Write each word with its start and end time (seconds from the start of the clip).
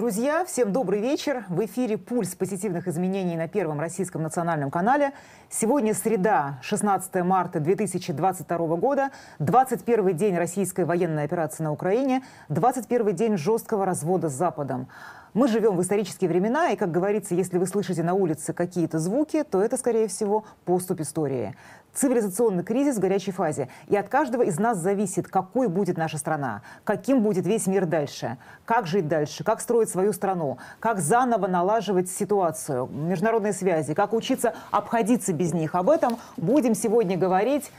Друзья, 0.00 0.46
всем 0.46 0.72
добрый 0.72 0.98
вечер. 0.98 1.44
В 1.50 1.62
эфире 1.66 1.98
«Пульс 1.98 2.34
позитивных 2.34 2.88
изменений» 2.88 3.36
на 3.36 3.48
Первом 3.48 3.80
российском 3.80 4.22
национальном 4.22 4.70
канале. 4.70 5.12
Сегодня 5.50 5.92
среда, 5.92 6.58
16 6.62 7.16
марта 7.16 7.60
2022 7.60 8.76
года, 8.76 9.10
21 9.40 10.16
день 10.16 10.38
российской 10.38 10.86
военной 10.86 11.24
операции 11.24 11.64
на 11.64 11.72
Украине, 11.72 12.22
21 12.48 13.14
день 13.14 13.36
жесткого 13.36 13.84
развода 13.84 14.30
с 14.30 14.32
Западом. 14.32 14.88
Мы 15.32 15.46
живем 15.46 15.76
в 15.76 15.82
исторические 15.82 16.28
времена, 16.28 16.70
и, 16.70 16.76
как 16.76 16.90
говорится, 16.90 17.36
если 17.36 17.56
вы 17.58 17.66
слышите 17.66 18.02
на 18.02 18.14
улице 18.14 18.52
какие-то 18.52 18.98
звуки, 18.98 19.44
то 19.44 19.62
это, 19.62 19.76
скорее 19.76 20.08
всего, 20.08 20.44
поступ 20.64 21.00
истории. 21.00 21.54
Цивилизационный 21.94 22.64
кризис 22.64 22.96
в 22.96 23.00
горячей 23.00 23.30
фазе. 23.30 23.68
И 23.86 23.96
от 23.96 24.08
каждого 24.08 24.42
из 24.42 24.58
нас 24.58 24.78
зависит, 24.78 25.28
какой 25.28 25.68
будет 25.68 25.96
наша 25.96 26.18
страна, 26.18 26.62
каким 26.82 27.22
будет 27.22 27.46
весь 27.46 27.68
мир 27.68 27.86
дальше, 27.86 28.38
как 28.64 28.88
жить 28.88 29.06
дальше, 29.06 29.44
как 29.44 29.60
строить 29.60 29.88
свою 29.88 30.12
страну, 30.12 30.58
как 30.80 30.98
заново 30.98 31.46
налаживать 31.46 32.10
ситуацию, 32.10 32.86
международные 32.86 33.52
связи, 33.52 33.94
как 33.94 34.12
учиться 34.12 34.54
обходиться 34.72 35.32
без 35.32 35.52
них. 35.52 35.76
Об 35.76 35.90
этом 35.90 36.18
будем 36.36 36.74
сегодня 36.74 37.16
говорить 37.16 37.70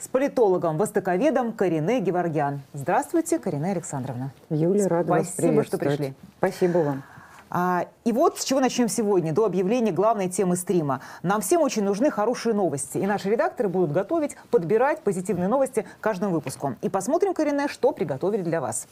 с 0.00 0.08
политологом, 0.08 0.78
востоковедом 0.78 1.52
Карине 1.52 2.00
Геворгян. 2.00 2.62
Здравствуйте, 2.72 3.38
Карине 3.38 3.72
Александровна. 3.72 4.32
Юлия, 4.48 4.86
рада 4.86 5.22
Спасибо, 5.24 5.52
вас 5.52 5.66
что 5.66 5.78
пришли. 5.78 6.14
Спасибо 6.38 6.78
вам. 6.78 7.02
А, 7.50 7.86
и 8.04 8.12
вот 8.12 8.38
с 8.38 8.44
чего 8.44 8.60
начнем 8.60 8.88
сегодня, 8.88 9.32
до 9.32 9.44
объявления 9.44 9.92
главной 9.92 10.28
темы 10.28 10.56
стрима. 10.56 11.00
Нам 11.22 11.40
всем 11.40 11.60
очень 11.60 11.82
нужны 11.82 12.10
хорошие 12.10 12.54
новости, 12.54 12.98
и 12.98 13.06
наши 13.06 13.28
редакторы 13.28 13.68
будут 13.68 13.92
готовить, 13.92 14.36
подбирать 14.50 15.02
позитивные 15.02 15.48
новости 15.48 15.84
каждому 16.00 16.32
выпуску. 16.32 16.76
И 16.80 16.88
посмотрим, 16.88 17.34
Карине, 17.34 17.68
что 17.68 17.92
приготовили 17.92 18.42
для 18.42 18.60
вас. 18.60 18.86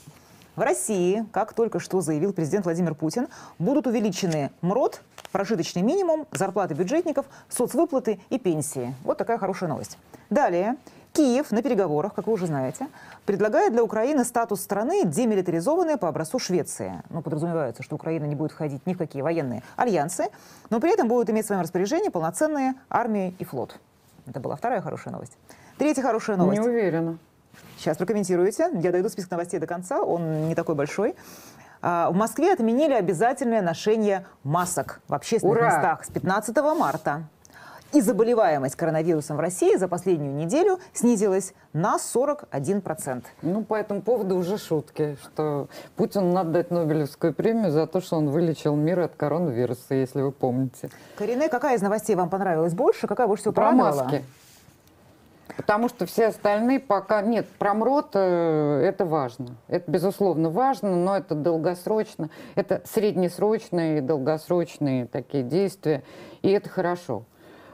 В 0.56 0.60
России, 0.60 1.24
как 1.30 1.52
только 1.52 1.78
что 1.78 2.00
заявил 2.00 2.32
президент 2.32 2.64
Владимир 2.64 2.96
Путин, 2.96 3.28
будут 3.60 3.86
увеличены 3.86 4.50
МРОД, 4.60 5.00
прожиточный 5.30 5.82
минимум, 5.82 6.26
зарплаты 6.32 6.74
бюджетников, 6.74 7.26
соцвыплаты 7.48 8.18
и 8.28 8.40
пенсии. 8.40 8.92
Вот 9.04 9.18
такая 9.18 9.38
хорошая 9.38 9.68
новость. 9.70 9.98
Далее. 10.30 10.76
Киев 11.12 11.50
на 11.50 11.62
переговорах, 11.62 12.14
как 12.14 12.26
вы 12.26 12.34
уже 12.34 12.46
знаете, 12.46 12.86
предлагает 13.26 13.72
для 13.72 13.82
Украины 13.82 14.24
статус 14.24 14.60
страны, 14.60 15.04
демилитаризованной 15.04 15.96
по 15.96 16.08
образцу 16.08 16.38
Швеции. 16.38 17.02
Ну, 17.10 17.22
подразумевается, 17.22 17.82
что 17.82 17.96
Украина 17.96 18.24
не 18.24 18.34
будет 18.34 18.52
входить 18.52 18.86
ни 18.86 18.94
в 18.94 18.98
какие 18.98 19.22
военные 19.22 19.62
альянсы, 19.76 20.26
но 20.70 20.80
при 20.80 20.92
этом 20.92 21.08
будет 21.08 21.30
иметь 21.30 21.44
в 21.44 21.46
своем 21.48 21.62
распоряжении 21.62 22.08
полноценные 22.08 22.74
армии 22.88 23.34
и 23.38 23.44
флот. 23.44 23.78
Это 24.26 24.40
была 24.40 24.56
вторая 24.56 24.80
хорошая 24.80 25.12
новость. 25.12 25.36
Третья 25.78 26.02
хорошая 26.02 26.36
новость. 26.36 26.60
Не 26.60 26.66
уверена. 26.66 27.18
Сейчас 27.76 27.96
прокомментируете. 27.96 28.70
Я 28.74 28.92
дойду 28.92 29.08
список 29.08 29.30
новостей 29.30 29.58
до 29.58 29.66
конца, 29.66 30.02
он 30.02 30.48
не 30.48 30.54
такой 30.54 30.74
большой. 30.74 31.14
А, 31.80 32.10
в 32.10 32.14
Москве 32.14 32.52
отменили 32.52 32.92
обязательное 32.92 33.62
ношение 33.62 34.26
масок 34.42 35.00
в 35.08 35.14
общественных 35.14 35.56
Ура! 35.56 35.66
местах 35.66 36.04
с 36.04 36.10
15 36.10 36.56
марта. 36.76 37.22
И 37.92 38.02
заболеваемость 38.02 38.76
коронавирусом 38.76 39.38
в 39.38 39.40
России 39.40 39.74
за 39.76 39.88
последнюю 39.88 40.34
неделю 40.34 40.78
снизилась 40.92 41.54
на 41.72 41.96
41%. 41.96 43.24
Ну, 43.40 43.64
по 43.64 43.76
этому 43.76 44.02
поводу 44.02 44.36
уже 44.36 44.58
шутки, 44.58 45.16
что 45.22 45.68
Путину 45.96 46.32
надо 46.32 46.50
дать 46.50 46.70
Нобелевскую 46.70 47.32
премию 47.32 47.70
за 47.72 47.86
то, 47.86 48.02
что 48.02 48.16
он 48.16 48.28
вылечил 48.28 48.76
мир 48.76 49.00
от 49.00 49.16
коронавируса, 49.16 49.94
если 49.94 50.20
вы 50.20 50.32
помните. 50.32 50.90
Карине, 51.16 51.48
какая 51.48 51.76
из 51.76 51.82
новостей 51.82 52.14
вам 52.14 52.28
понравилась 52.28 52.74
больше? 52.74 53.06
Какая 53.06 53.26
больше 53.26 53.44
всего 53.44 53.54
Про 53.54 53.70
порадовала? 53.70 54.02
маски. 54.04 54.24
Потому 55.56 55.88
что 55.88 56.04
все 56.04 56.26
остальные 56.26 56.80
пока... 56.80 57.22
Нет, 57.22 57.48
про 57.58 57.72
МРОД 57.72 58.10
э, 58.14 58.82
это 58.84 59.06
важно. 59.06 59.56
Это, 59.66 59.90
безусловно, 59.90 60.50
важно, 60.50 60.94
но 60.94 61.16
это 61.16 61.34
долгосрочно. 61.34 62.28
Это 62.54 62.82
среднесрочные 62.84 63.98
и 63.98 64.00
долгосрочные 64.02 65.06
такие 65.06 65.42
действия. 65.42 66.04
И 66.42 66.50
это 66.50 66.68
хорошо. 66.68 67.24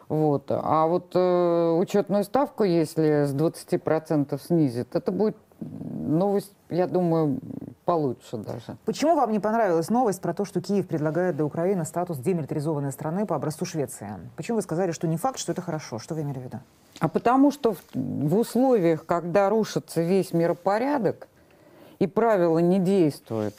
Вот. 0.08 0.44
А 0.48 0.86
вот 0.86 1.12
э, 1.14 1.76
учетную 1.78 2.24
ставку, 2.24 2.64
если 2.64 3.24
с 3.24 3.34
20% 3.34 4.40
снизит, 4.46 4.94
это 4.94 5.12
будет 5.12 5.36
новость, 5.60 6.52
я 6.68 6.86
думаю, 6.86 7.38
получше 7.84 8.36
даже. 8.38 8.76
Почему 8.84 9.14
вам 9.14 9.32
не 9.32 9.40
понравилась 9.40 9.90
новость 9.90 10.20
про 10.20 10.34
то, 10.34 10.44
что 10.44 10.60
Киев 10.60 10.86
предлагает 10.86 11.36
для 11.36 11.44
Украины 11.44 11.84
статус 11.84 12.18
демилитаризованной 12.18 12.92
страны 12.92 13.26
по 13.26 13.36
образцу 13.36 13.64
Швеции? 13.64 14.08
Почему 14.36 14.56
вы 14.56 14.62
сказали, 14.62 14.92
что 14.92 15.06
не 15.06 15.16
факт, 15.16 15.38
что 15.38 15.52
это 15.52 15.62
хорошо? 15.62 15.98
Что 15.98 16.14
вы 16.14 16.22
имели 16.22 16.38
в 16.38 16.42
виду? 16.42 16.58
А 17.00 17.08
потому 17.08 17.50
что 17.50 17.74
в, 17.74 17.78
в 17.94 18.38
условиях, 18.38 19.04
когда 19.06 19.48
рушится 19.48 20.02
весь 20.02 20.32
миропорядок, 20.32 21.28
и 21.98 22.06
правила 22.06 22.58
не 22.58 22.78
действуют, 22.78 23.54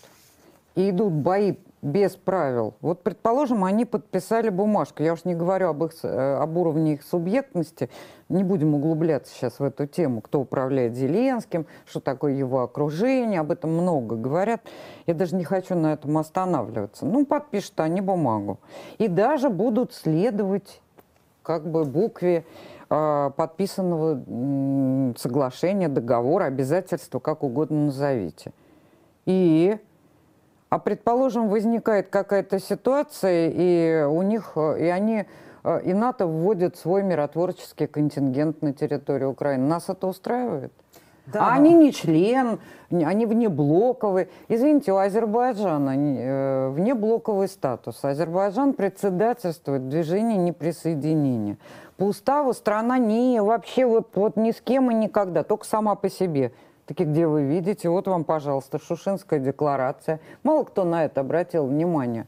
и 0.76 0.90
идут 0.90 1.14
бои 1.14 1.56
без 1.86 2.16
правил. 2.16 2.74
Вот, 2.82 3.04
предположим, 3.04 3.64
они 3.64 3.86
подписали 3.86 4.50
бумажку. 4.50 5.04
Я 5.04 5.14
уж 5.14 5.24
не 5.24 5.36
говорю 5.36 5.70
об, 5.70 5.84
их, 5.84 5.92
э, 6.02 6.38
об 6.42 6.58
уровне 6.58 6.96
их 6.96 7.04
субъектности. 7.04 7.92
Не 8.28 8.44
будем 8.44 8.74
углубляться 8.74 9.32
сейчас 9.32 9.60
в 9.60 9.64
эту 9.64 9.86
тему, 9.86 10.22
кто 10.22 10.42
управляет 10.42 10.96
Зеленским, 10.96 11.68
что 11.86 12.00
такое 12.00 12.34
его 12.34 12.64
окружение. 12.64 13.40
Об 13.40 13.52
этом 13.52 13.72
много 13.72 14.16
говорят. 14.16 14.62
Я 15.06 15.14
даже 15.14 15.36
не 15.36 15.44
хочу 15.44 15.76
на 15.76 15.94
этом 15.94 16.18
останавливаться. 16.18 17.06
Ну, 17.06 17.24
подпишут 17.24 17.80
они 17.80 18.02
бумагу. 18.02 18.60
И 18.98 19.08
даже 19.08 19.52
будут 19.52 19.94
следовать 19.94 20.82
как 21.44 21.70
бы 21.70 21.86
букве 21.86 22.46
э, 22.90 23.32
подписанного 23.38 25.14
соглашения, 25.18 25.88
договора, 25.88 26.46
обязательства, 26.46 27.20
как 27.20 27.44
угодно 27.44 27.86
назовите. 27.86 28.54
И, 29.28 29.78
а 30.70 30.80
предположим, 30.80 31.50
возникает 31.50 32.10
какая-то 32.10 32.60
ситуация, 32.60 33.52
и 33.54 34.04
у 34.04 34.22
них, 34.22 34.54
э, 34.56 34.86
и 34.86 34.88
они, 34.88 35.26
э, 35.64 35.82
и 35.84 35.94
НАТО 35.94 36.28
вводит 36.28 36.78
свой 36.78 37.04
миротворческий 37.04 37.88
контингент 37.88 38.62
на 38.62 38.74
территорию 38.74 39.32
Украины. 39.32 39.68
Нас 39.68 39.90
это 39.90 40.08
устраивает? 40.08 40.72
Да, 41.28 41.48
а 41.48 41.50
но- 41.50 41.56
они 41.56 41.74
не 41.74 41.92
член, 41.92 42.60
они 42.92 43.26
внеблоковые. 43.26 44.30
Извините, 44.48 44.92
у 44.92 44.98
Азербайджана 44.98 45.96
э, 45.96 46.70
внеблоковый 46.70 47.48
статус. 47.48 48.04
Азербайджан 48.04 48.74
председательствует 48.74 49.82
в 49.84 49.90
движении 49.90 50.38
неприсоединения. 50.38 51.58
По 51.98 52.04
уставу 52.04 52.54
страна 52.54 52.98
не 52.98 53.42
вообще 53.42 53.86
вот, 53.86 54.10
вот 54.16 54.36
ни 54.36 54.52
с 54.52 54.62
кем 54.62 54.92
и 54.92 54.94
никогда, 54.94 55.44
только 55.44 55.66
сама 55.66 55.96
по 55.96 56.10
себе. 56.10 56.52
Таки, 56.86 57.04
где 57.04 57.26
вы 57.26 57.44
видите, 57.44 57.90
вот 57.90 58.08
вам, 58.08 58.24
пожалуйста, 58.24 58.80
Шушинская 58.80 59.40
декларация. 59.40 60.20
Мало 60.44 60.64
кто 60.66 60.84
на 60.84 61.06
это 61.06 61.22
обратил 61.22 61.66
внимание. 61.66 62.28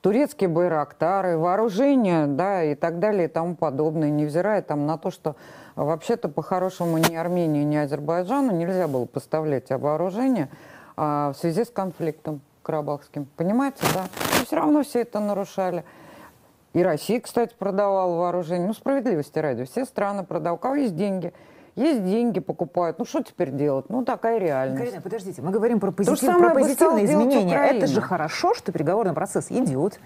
Турецкие 0.00 0.48
байрактары, 0.48 1.38
вооружение, 1.38 2.26
да, 2.26 2.62
и 2.62 2.74
так 2.74 2.98
далее, 2.98 3.24
и 3.24 3.28
тому 3.28 3.56
подобное, 3.56 4.10
невзирая 4.10 4.60
там 4.62 4.84
на 4.84 4.98
то, 4.98 5.10
что 5.10 5.36
вообще-то 5.76 6.28
по-хорошему 6.28 6.98
ни 6.98 7.14
Армении, 7.14 7.62
ни 7.62 7.76
Азербайджану 7.76 8.52
нельзя 8.52 8.86
было 8.86 9.06
поставлять 9.06 9.70
вооружение 9.70 10.50
а, 10.96 11.32
в 11.32 11.38
связи 11.38 11.64
с 11.64 11.70
конфликтом 11.70 12.42
карабахским. 12.62 13.26
Понимаете, 13.36 13.78
да? 13.94 14.06
Но 14.38 14.44
все 14.44 14.56
равно 14.56 14.82
все 14.82 15.02
это 15.02 15.20
нарушали. 15.20 15.84
И 16.72 16.82
Россия, 16.82 17.20
кстати, 17.20 17.54
продавала 17.56 18.16
вооружение. 18.16 18.66
Ну, 18.66 18.74
справедливости 18.74 19.38
ради. 19.38 19.64
Все 19.64 19.84
страны 19.84 20.24
продавали. 20.24 20.58
У 20.58 20.60
кого 20.60 20.74
есть 20.74 20.96
деньги? 20.96 21.32
Есть 21.76 22.04
деньги, 22.04 22.38
покупают. 22.38 22.98
Ну, 22.98 23.04
что 23.04 23.22
теперь 23.22 23.50
делать? 23.50 23.86
Ну, 23.88 24.04
такая 24.04 24.38
реальность. 24.38 24.84
Карина, 24.84 25.00
подождите, 25.02 25.42
мы 25.42 25.50
говорим 25.50 25.80
про, 25.80 25.90
позитив- 25.90 26.38
про 26.38 26.50
позитивные 26.50 27.04
изменения. 27.04 27.56
Это 27.56 27.86
же 27.86 28.00
хорошо, 28.00 28.54
что 28.54 28.70
переговорный 28.70 29.12
процесс 29.12 29.50
идет. 29.50 29.98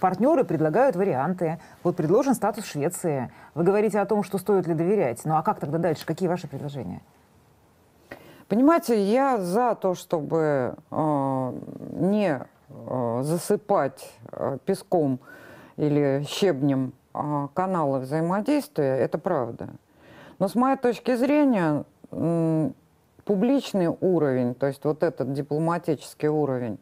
Партнеры 0.00 0.44
предлагают 0.44 0.96
варианты. 0.96 1.60
Вот 1.82 1.94
предложен 1.94 2.34
статус 2.34 2.64
Швеции. 2.64 3.30
Вы 3.54 3.64
говорите 3.64 4.00
о 4.00 4.06
том, 4.06 4.22
что 4.22 4.38
стоит 4.38 4.66
ли 4.66 4.72
доверять. 4.72 5.20
Ну 5.26 5.36
а 5.36 5.42
как 5.42 5.60
тогда 5.60 5.76
дальше? 5.76 6.06
Какие 6.06 6.26
ваши 6.28 6.48
предложения? 6.48 7.02
Понимаете, 8.48 9.00
я 9.00 9.36
за 9.38 9.74
то, 9.74 9.94
чтобы 9.94 10.74
э, 10.90 11.52
не 11.92 12.40
э, 12.68 13.20
засыпать 13.22 14.10
э, 14.32 14.58
песком 14.64 15.20
или 15.76 16.24
щебнем 16.26 16.92
э, 17.14 17.48
каналы 17.54 18.00
взаимодействия, 18.00 18.96
это 18.96 19.18
правда. 19.18 19.68
Но 20.40 20.48
с 20.48 20.54
моей 20.54 20.78
точки 20.78 21.14
зрения, 21.16 21.84
публичный 23.24 23.88
уровень, 24.00 24.54
то 24.54 24.66
есть 24.66 24.82
вот 24.84 25.02
этот 25.02 25.34
дипломатический 25.34 26.28
уровень, 26.28 26.78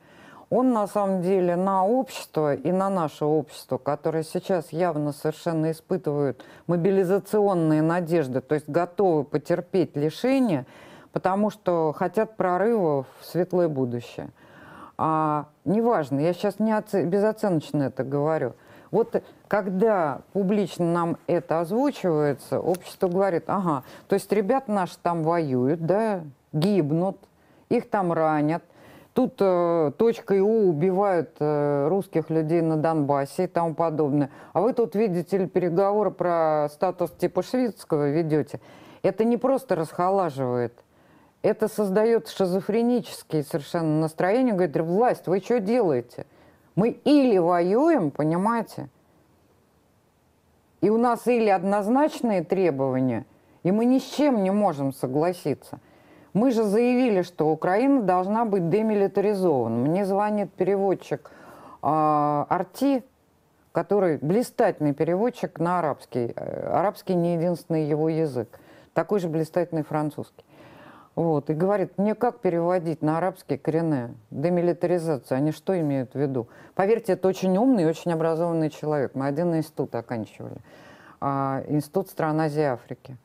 он 0.48 0.72
на 0.72 0.86
самом 0.86 1.22
деле 1.22 1.56
на 1.56 1.84
общество 1.84 2.54
и 2.54 2.70
на 2.70 2.88
наше 2.88 3.24
общество, 3.24 3.76
которое 3.76 4.22
сейчас 4.22 4.72
явно 4.72 5.12
совершенно 5.12 5.72
испытывают 5.72 6.42
мобилизационные 6.68 7.82
надежды, 7.82 8.40
то 8.40 8.54
есть 8.54 8.68
готовы 8.68 9.24
потерпеть 9.24 9.96
лишение, 9.96 10.64
потому 11.12 11.50
что 11.50 11.92
хотят 11.92 12.36
прорыва 12.36 13.06
в 13.20 13.26
светлое 13.26 13.68
будущее. 13.68 14.30
А, 14.96 15.46
неважно, 15.64 16.20
я 16.20 16.32
сейчас 16.32 16.60
не 16.60 16.72
оце- 16.72 17.04
безоценочно 17.04 17.82
это 17.82 18.04
говорю. 18.04 18.54
Вот 18.90 19.22
когда 19.48 20.20
публично 20.32 20.86
нам 20.86 21.16
это 21.26 21.60
озвучивается, 21.60 22.60
общество 22.60 23.08
говорит, 23.08 23.44
ага, 23.46 23.84
то 24.08 24.14
есть 24.14 24.30
ребята 24.32 24.72
наши 24.72 24.96
там 25.02 25.22
воюют, 25.22 25.84
да, 25.84 26.22
гибнут, 26.52 27.18
их 27.68 27.88
там 27.90 28.12
ранят. 28.12 28.62
тут 29.12 29.34
э, 29.40 29.92
точкой 29.98 30.40
У 30.40 30.68
убивают 30.70 31.30
э, 31.40 31.88
русских 31.88 32.30
людей 32.30 32.60
на 32.62 32.76
Донбассе 32.76 33.44
и 33.44 33.46
тому 33.46 33.74
подобное. 33.74 34.30
А 34.52 34.60
вы 34.60 34.72
тут 34.72 34.94
видите 34.94 35.38
ли 35.38 35.46
переговоры 35.46 36.10
про 36.10 36.68
статус 36.72 37.10
типа 37.10 37.42
шведского 37.42 38.10
ведете. 38.10 38.60
Это 39.02 39.24
не 39.24 39.36
просто 39.36 39.74
расхолаживает, 39.74 40.72
это 41.42 41.68
создает 41.68 42.28
шизофренические 42.28 43.42
совершенно 43.44 44.00
настроения. 44.00 44.52
Говорит, 44.52 44.76
власть, 44.76 45.26
вы 45.26 45.40
что 45.40 45.60
делаете? 45.60 46.26
Мы 46.78 46.90
или 46.90 47.38
воюем, 47.38 48.12
понимаете, 48.12 48.88
и 50.80 50.90
у 50.90 50.96
нас 50.96 51.26
или 51.26 51.48
однозначные 51.48 52.44
требования, 52.44 53.26
и 53.64 53.72
мы 53.72 53.84
ни 53.84 53.98
с 53.98 54.04
чем 54.04 54.44
не 54.44 54.52
можем 54.52 54.92
согласиться. 54.92 55.80
Мы 56.34 56.52
же 56.52 56.62
заявили, 56.62 57.22
что 57.22 57.50
Украина 57.50 58.02
должна 58.02 58.44
быть 58.44 58.70
демилитаризована. 58.70 59.88
Мне 59.88 60.06
звонит 60.06 60.52
переводчик 60.52 61.32
э, 61.82 62.44
Арти, 62.48 63.02
который 63.72 64.18
блистательный 64.18 64.94
переводчик 64.94 65.58
на 65.58 65.80
арабский. 65.80 66.32
Э, 66.36 66.70
арабский 66.74 67.16
не 67.16 67.34
единственный 67.34 67.86
его 67.86 68.08
язык. 68.08 68.60
Такой 68.94 69.18
же 69.18 69.28
блистательный 69.28 69.82
французский. 69.82 70.44
Вот, 71.18 71.50
и 71.50 71.52
говорит, 71.52 71.98
мне 71.98 72.14
как 72.14 72.38
переводить 72.38 73.02
на 73.02 73.18
арабский 73.18 73.56
корене? 73.56 74.14
Демилитаризацию. 74.30 75.38
Они 75.38 75.50
что 75.50 75.76
имеют 75.80 76.12
в 76.12 76.14
виду? 76.14 76.46
Поверьте, 76.76 77.14
это 77.14 77.26
очень 77.26 77.58
умный 77.58 77.82
и 77.82 77.86
очень 77.86 78.12
образованный 78.12 78.70
человек. 78.70 79.16
Мы 79.16 79.26
один 79.26 79.52
институт 79.56 79.92
оканчивали. 79.96 80.58
А, 81.20 81.64
институт 81.66 82.08
стран 82.08 82.40
Азии 82.42 82.60
и 82.60 82.66
Африки. 82.66 83.16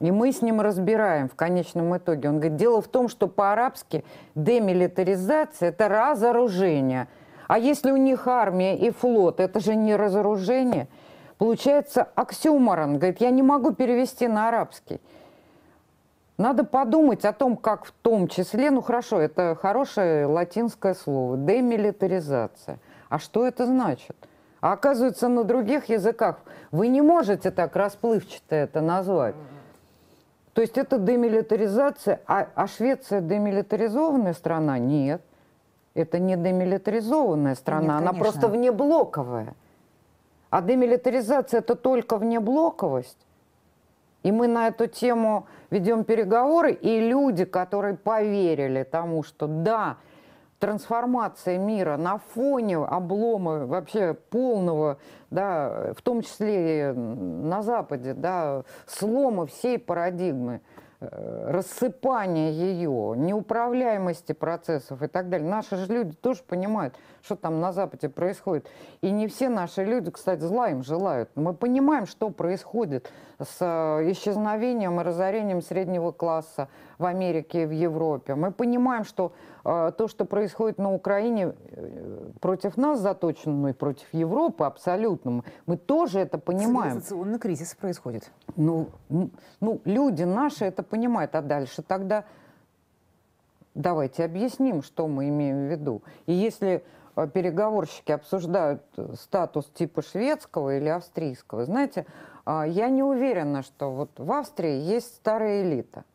И 0.00 0.10
мы 0.10 0.32
с 0.32 0.40
ним 0.40 0.62
разбираем 0.62 1.28
в 1.28 1.34
конечном 1.34 1.94
итоге. 1.94 2.30
Он 2.30 2.36
говорит, 2.36 2.56
дело 2.56 2.80
в 2.80 2.88
том, 2.88 3.10
что 3.10 3.28
по-арабски 3.28 4.02
демилитаризация– 4.34 5.68
это 5.76 5.90
разоружение. 5.90 7.08
А 7.48 7.58
если 7.58 7.90
у 7.90 7.98
них 7.98 8.26
армия 8.26 8.78
и 8.78 8.90
флот, 8.90 9.40
это 9.40 9.60
же 9.60 9.74
не 9.74 9.94
разоружение. 9.94 10.88
Получается 11.36 12.08
оксюморон. 12.14 12.96
Говорит, 12.96 13.20
я 13.20 13.28
не 13.28 13.42
могу 13.42 13.74
перевести 13.74 14.26
на 14.26 14.48
арабский. 14.48 15.02
Надо 16.36 16.64
подумать 16.64 17.24
о 17.24 17.32
том, 17.32 17.56
как 17.56 17.84
в 17.84 17.92
том 17.92 18.26
числе, 18.26 18.70
ну 18.70 18.82
хорошо, 18.82 19.20
это 19.20 19.56
хорошее 19.60 20.26
латинское 20.26 20.94
слово, 20.94 21.36
демилитаризация. 21.36 22.78
А 23.08 23.18
что 23.20 23.46
это 23.46 23.66
значит? 23.66 24.16
А 24.60 24.72
оказывается, 24.72 25.28
на 25.28 25.44
других 25.44 25.88
языках 25.88 26.40
вы 26.72 26.88
не 26.88 27.02
можете 27.02 27.50
так 27.50 27.76
расплывчато 27.76 28.56
это 28.56 28.80
назвать. 28.80 29.36
То 30.54 30.62
есть 30.62 30.78
это 30.78 30.98
демилитаризация, 30.98 32.20
а, 32.26 32.48
а 32.54 32.66
Швеция 32.66 33.20
демилитаризованная 33.20 34.34
страна? 34.34 34.78
Нет. 34.78 35.22
Это 35.94 36.18
не 36.18 36.36
демилитаризованная 36.36 37.54
страна, 37.54 38.00
Нет, 38.00 38.08
она 38.08 38.12
просто 38.12 38.48
внеблоковая. 38.48 39.54
А 40.50 40.62
демилитаризация 40.62 41.58
это 41.58 41.76
только 41.76 42.16
внеблоковость. 42.16 43.23
И 44.24 44.32
мы 44.32 44.48
на 44.48 44.68
эту 44.68 44.86
тему 44.86 45.46
ведем 45.70 46.02
переговоры, 46.02 46.72
и 46.72 46.98
люди, 46.98 47.44
которые 47.44 47.94
поверили 47.94 48.82
тому, 48.82 49.22
что 49.22 49.46
да, 49.46 49.98
трансформация 50.58 51.58
мира 51.58 51.98
на 51.98 52.18
фоне 52.18 52.78
облома 52.78 53.66
вообще 53.66 54.14
полного, 54.14 54.96
да, 55.30 55.92
в 55.96 56.00
том 56.00 56.22
числе 56.22 56.94
на 56.94 57.62
Западе, 57.62 58.14
да, 58.14 58.64
слома 58.86 59.46
всей 59.46 59.78
парадигмы– 59.78 60.60
рассыпания 61.10 62.50
ее, 62.50 63.14
неуправляемости 63.16 64.32
процессов 64.32 65.02
и 65.02 65.06
так 65.06 65.28
далее. 65.28 65.48
Наши 65.48 65.76
же 65.76 65.92
люди 65.92 66.14
тоже 66.14 66.42
понимают, 66.46 66.94
что 67.22 67.36
там 67.36 67.60
на 67.60 67.72
Западе 67.72 68.08
происходит. 68.08 68.66
И 69.00 69.10
не 69.10 69.26
все 69.28 69.48
наши 69.48 69.84
люди, 69.84 70.10
кстати, 70.10 70.40
зла 70.40 70.70
им 70.70 70.82
желают. 70.82 71.30
Мы 71.34 71.54
понимаем, 71.54 72.06
что 72.06 72.30
происходит 72.30 73.10
с 73.38 73.58
э, 73.60 74.10
исчезновением 74.10 75.00
и 75.00 75.04
разорением 75.04 75.62
среднего 75.62 76.12
класса 76.12 76.68
в 76.98 77.06
Америке 77.06 77.62
и 77.62 77.66
в 77.66 77.72
Европе. 77.72 78.34
Мы 78.34 78.52
понимаем, 78.52 79.04
что 79.04 79.32
э, 79.64 79.92
то, 79.96 80.08
что 80.08 80.24
происходит 80.24 80.78
на 80.78 80.92
Украине 80.92 81.54
э, 81.70 82.13
против 82.40 82.76
нас 82.76 83.00
заточено, 83.00 83.54
ну 83.54 83.68
и 83.68 83.72
против 83.72 84.06
Европы 84.12 84.64
абсолютно, 84.64 85.42
мы 85.66 85.76
тоже 85.76 86.20
это 86.20 86.38
понимаем. 86.38 86.92
Цивилизационный 86.92 87.38
кризис 87.38 87.74
происходит. 87.74 88.30
Ну, 88.56 88.88
ну, 89.60 89.80
люди 89.84 90.24
наши 90.24 90.64
это 90.64 90.82
понимают, 90.82 91.34
а 91.34 91.42
дальше 91.42 91.82
тогда 91.82 92.24
давайте 93.74 94.24
объясним, 94.24 94.82
что 94.82 95.08
мы 95.08 95.28
имеем 95.28 95.66
в 95.66 95.70
виду. 95.70 96.02
И 96.26 96.32
если 96.32 96.84
э, 97.16 97.28
переговорщики 97.28 98.12
обсуждают 98.12 98.82
статус 99.14 99.66
типа 99.74 100.02
шведского 100.02 100.76
или 100.76 100.88
австрийского, 100.88 101.64
знаете, 101.64 102.06
я 102.46 102.90
не 102.90 103.02
уверена, 103.02 103.62
что 103.62 103.90
вот 103.90 104.10
в 104.18 104.30
Австрии 104.30 104.78
есть 104.78 105.14
старая 105.14 105.62
элита– 105.62 106.04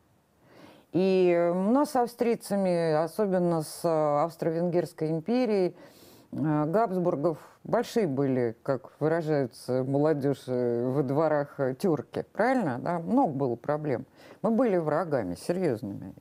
и 0.92 1.52
у 1.54 1.72
нас 1.72 1.92
с 1.92 1.96
австрийцами, 1.96 2.94
особенно 2.94 3.62
с 3.62 3.82
э, 3.84 4.24
Австро-Венгерской 4.24 5.12
империей, 5.12 5.70
э, 5.70 5.99
Габсбургов 6.32 7.38
большие 7.64 8.08
были, 8.08 8.56
как 8.64 8.92
выражаются 9.00 9.84
молодежь 9.84 10.44
э, 10.48 10.88
во 10.88 11.04
дворах 11.04 11.60
тюрки, 11.80 12.26
правильно? 12.34 12.80
Да? 12.80 13.00
Много 13.00 13.34
было 13.34 13.56
проблем. 13.56 14.06
Мы 14.42 14.52
были 14.52 14.78
врагами, 14.78 15.36
серьезными. 15.36 16.14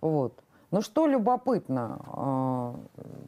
Вот. 0.00 0.34
Но 0.70 0.80
что 0.80 1.06
любопытно, 1.06 2.74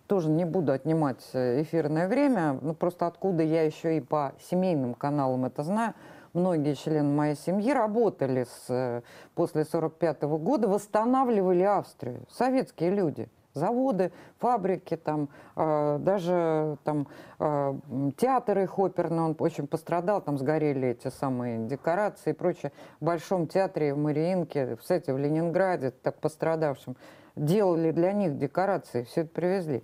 тоже 0.09 0.31
не 0.31 0.45
буду 0.45 0.73
отнимать 0.73 1.23
эфирное 1.33 2.09
время, 2.09 2.59
ну 2.61 2.75
просто 2.75 3.07
откуда 3.07 3.45
я 3.45 3.63
еще 3.63 3.99
и 3.99 4.01
по 4.01 4.33
семейным 4.51 4.95
каналам 4.95 5.45
это 5.45 5.63
знаю– 5.63 5.95
многие 6.37 6.75
члены 6.75 7.09
моей 7.09 7.35
семьи 7.35 7.73
работали 7.73 8.45
с, 8.45 8.67
э, 8.69 9.03
после 9.35 9.63
1945 9.63 10.39
года, 10.39 10.69
восстанавливали 10.69 11.63
Австрию. 11.63 12.23
Советские 12.31 12.91
люди. 12.91 13.29
Заводы, 13.57 14.13
фабрики, 14.39 14.97
там, 14.97 15.29
э, 15.57 15.99
даже 16.01 16.79
там, 16.85 17.09
э, 17.39 17.75
театр 18.17 18.59
их 18.61 18.79
оперный, 18.79 19.23
он 19.25 19.37
очень 19.39 19.67
пострадал, 19.67 20.21
там 20.21 20.39
сгорели 20.39 20.89
эти 20.89 21.09
самые 21.09 21.67
декорации 21.67 22.31
и 22.31 22.33
прочее. 22.33 22.73
В 23.01 23.05
Большом 23.05 23.47
театре 23.47 23.95
в 23.95 23.99
Мариинке, 23.99 24.77
кстати, 24.77 25.11
в 25.11 25.19
Ленинграде, 25.19 25.91
так 25.91 26.21
пострадавшим, 26.21 26.97
делали 27.35 27.91
для 27.91 28.13
них 28.13 28.39
декорации, 28.39 29.03
все 29.03 29.23
это 29.23 29.31
привезли. 29.31 29.83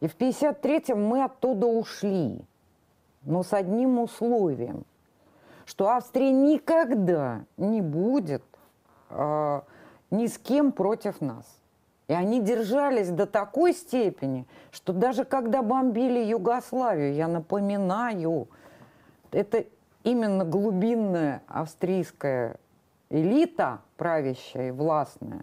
И 0.00 0.08
в 0.08 0.16
1953-м 0.16 1.02
мы 1.02 1.24
оттуда 1.24 1.66
ушли, 1.66 2.44
но 3.22 3.42
с 3.42 3.52
одним 3.52 4.00
условием– 4.00 4.84
что 5.66 5.88
Австрия 5.88 6.30
никогда 6.30 7.44
не 7.56 7.82
будет 7.82 8.42
э, 9.10 9.60
ни 10.10 10.26
с 10.26 10.38
кем 10.38 10.72
против 10.72 11.20
нас. 11.20 11.44
И 12.08 12.12
они 12.12 12.40
держались 12.40 13.10
до 13.10 13.26
такой 13.26 13.72
степени, 13.72 14.46
что 14.70 14.92
даже 14.92 15.24
когда 15.24 15.62
бомбили 15.62 16.20
Югославию, 16.20 17.14
я 17.14 17.26
напоминаю, 17.26 18.48
это 19.32 19.64
именно 20.04 20.44
глубинная 20.44 21.42
австрийская 21.48 22.58
элита, 23.10 23.80
правящая 23.96 24.68
и 24.68 24.70
властная, 24.70 25.42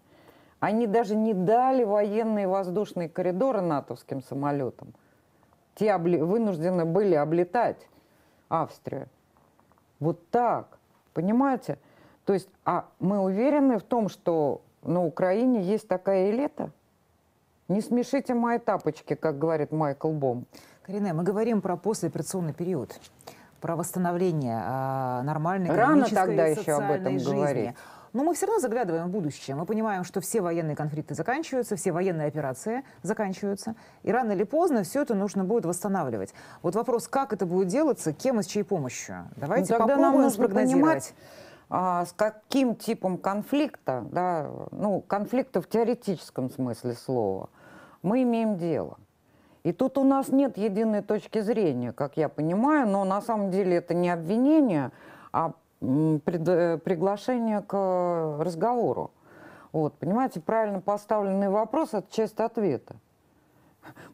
они 0.62 0.88
даже 0.88 1.16
не 1.18 1.34
дали 1.34 1.84
военные 1.84 2.48
воздушные 2.48 3.10
коридоры 3.10 3.60
натовским 3.60 4.24
самолетам. 4.24 4.94
Те 5.76 5.88
обли- 5.88 6.24
вынуждены 6.24 6.86
были 6.86 7.16
облетать 7.16 7.90
Австрию. 8.48 9.10
Вот 10.00 10.30
так. 10.30 10.78
Понимаете? 11.14 11.78
То 12.24 12.34
есть, 12.34 12.48
а 12.64 12.86
мы 13.00 13.20
уверены 13.20 13.78
в 13.80 13.84
том, 13.84 14.08
что 14.08 14.62
на 14.84 15.04
Украине 15.04 15.62
есть 15.64 15.88
такая 15.88 16.32
элита? 16.32 16.72
Не 17.68 17.82
смешите 17.82 18.34
мои 18.34 18.60
тапочки, 18.60 19.16
как 19.16 19.40
говорит 19.40 19.72
Майкл 19.72 20.12
Бом. 20.12 20.46
Карине, 20.84 21.14
мы 21.14 21.24
говорим 21.24 21.62
про 21.62 21.78
послеоперационный 21.78 22.54
период, 22.54 23.00
про 23.62 23.76
восстановление 23.78 24.62
а, 24.64 25.24
нормальной 25.24 25.70
Рано 25.70 26.06
тогда 26.06 26.48
еще 26.48 26.74
об 26.74 26.92
этом 26.92 27.18
жизни. 27.20 27.34
говорить. 27.34 27.76
Но 28.12 28.24
мы 28.24 28.36
все 28.36 28.46
равно 28.46 28.60
заглядываем 28.60 29.08
в 29.08 29.10
будущее. 29.10 29.56
Мы 29.56 29.66
понимаем, 29.66 30.04
что 30.04 30.22
все 30.22 30.42
военные 30.42 30.76
конфликты 30.76 31.16
заканчиваются, 31.16 31.76
все 31.76 31.92
военные 31.92 32.28
операции 32.28 32.84
заканчиваются. 33.02 33.76
И 34.04 34.12
рано 34.12 34.34
или 34.34 34.44
поздно 34.44 34.84
все 34.84 35.02
это 35.02 35.16
нужно 35.16 35.44
будет 35.44 35.66
восстанавливать. 35.66 36.34
Вот 36.62 36.76
вопрос, 36.76 37.08
как 37.08 37.34
это 37.34 37.48
будет 37.48 37.70
делаться, 37.70 38.14
кем 38.14 38.40
и 38.40 38.44
с 38.44 38.46
чьей 38.46 38.64
помощью? 38.64 39.30
Давайте 39.36 39.74
ну, 39.74 39.80
Тогда 39.80 39.96
попробуем 39.96 40.12
нам 40.12 40.22
нужно 40.22 40.48
понимать, 40.48 41.14
а, 41.70 42.06
с 42.06 42.14
каким 42.14 42.76
типом 42.76 43.18
конфликта, 43.18 44.06
да, 44.12 44.50
ну, 44.72 45.02
конфликта 45.02 45.62
в 45.62 45.68
теоретическом 45.68 46.50
смысле 46.50 46.94
слова, 46.94 47.50
мы 48.02 48.24
имеем 48.24 48.58
дело. 48.58 48.98
И 49.64 49.72
тут 49.72 49.98
у 49.98 50.04
нас 50.04 50.28
нет 50.28 50.58
единой 50.58 51.02
точки 51.02 51.40
зрения, 51.40 51.94
как 51.94 52.18
я 52.18 52.28
понимаю, 52.28 52.88
но 52.88 53.06
на 53.06 53.22
самом 53.22 53.50
деле 53.50 53.78
это 53.78 53.94
не 53.94 54.10
обвинение, 54.10 54.92
а 55.32 55.54
пред, 55.80 56.84
приглашение 56.84 57.62
к 57.62 58.38
разговору. 58.40 59.12
Вот, 59.72 59.94
понимаете, 59.96 60.42
правильно 60.42 60.82
поставленный 60.82 61.50
вопрос– 61.50 61.90
это 61.94 62.06
часть 62.12 62.40
ответа. 62.40 62.96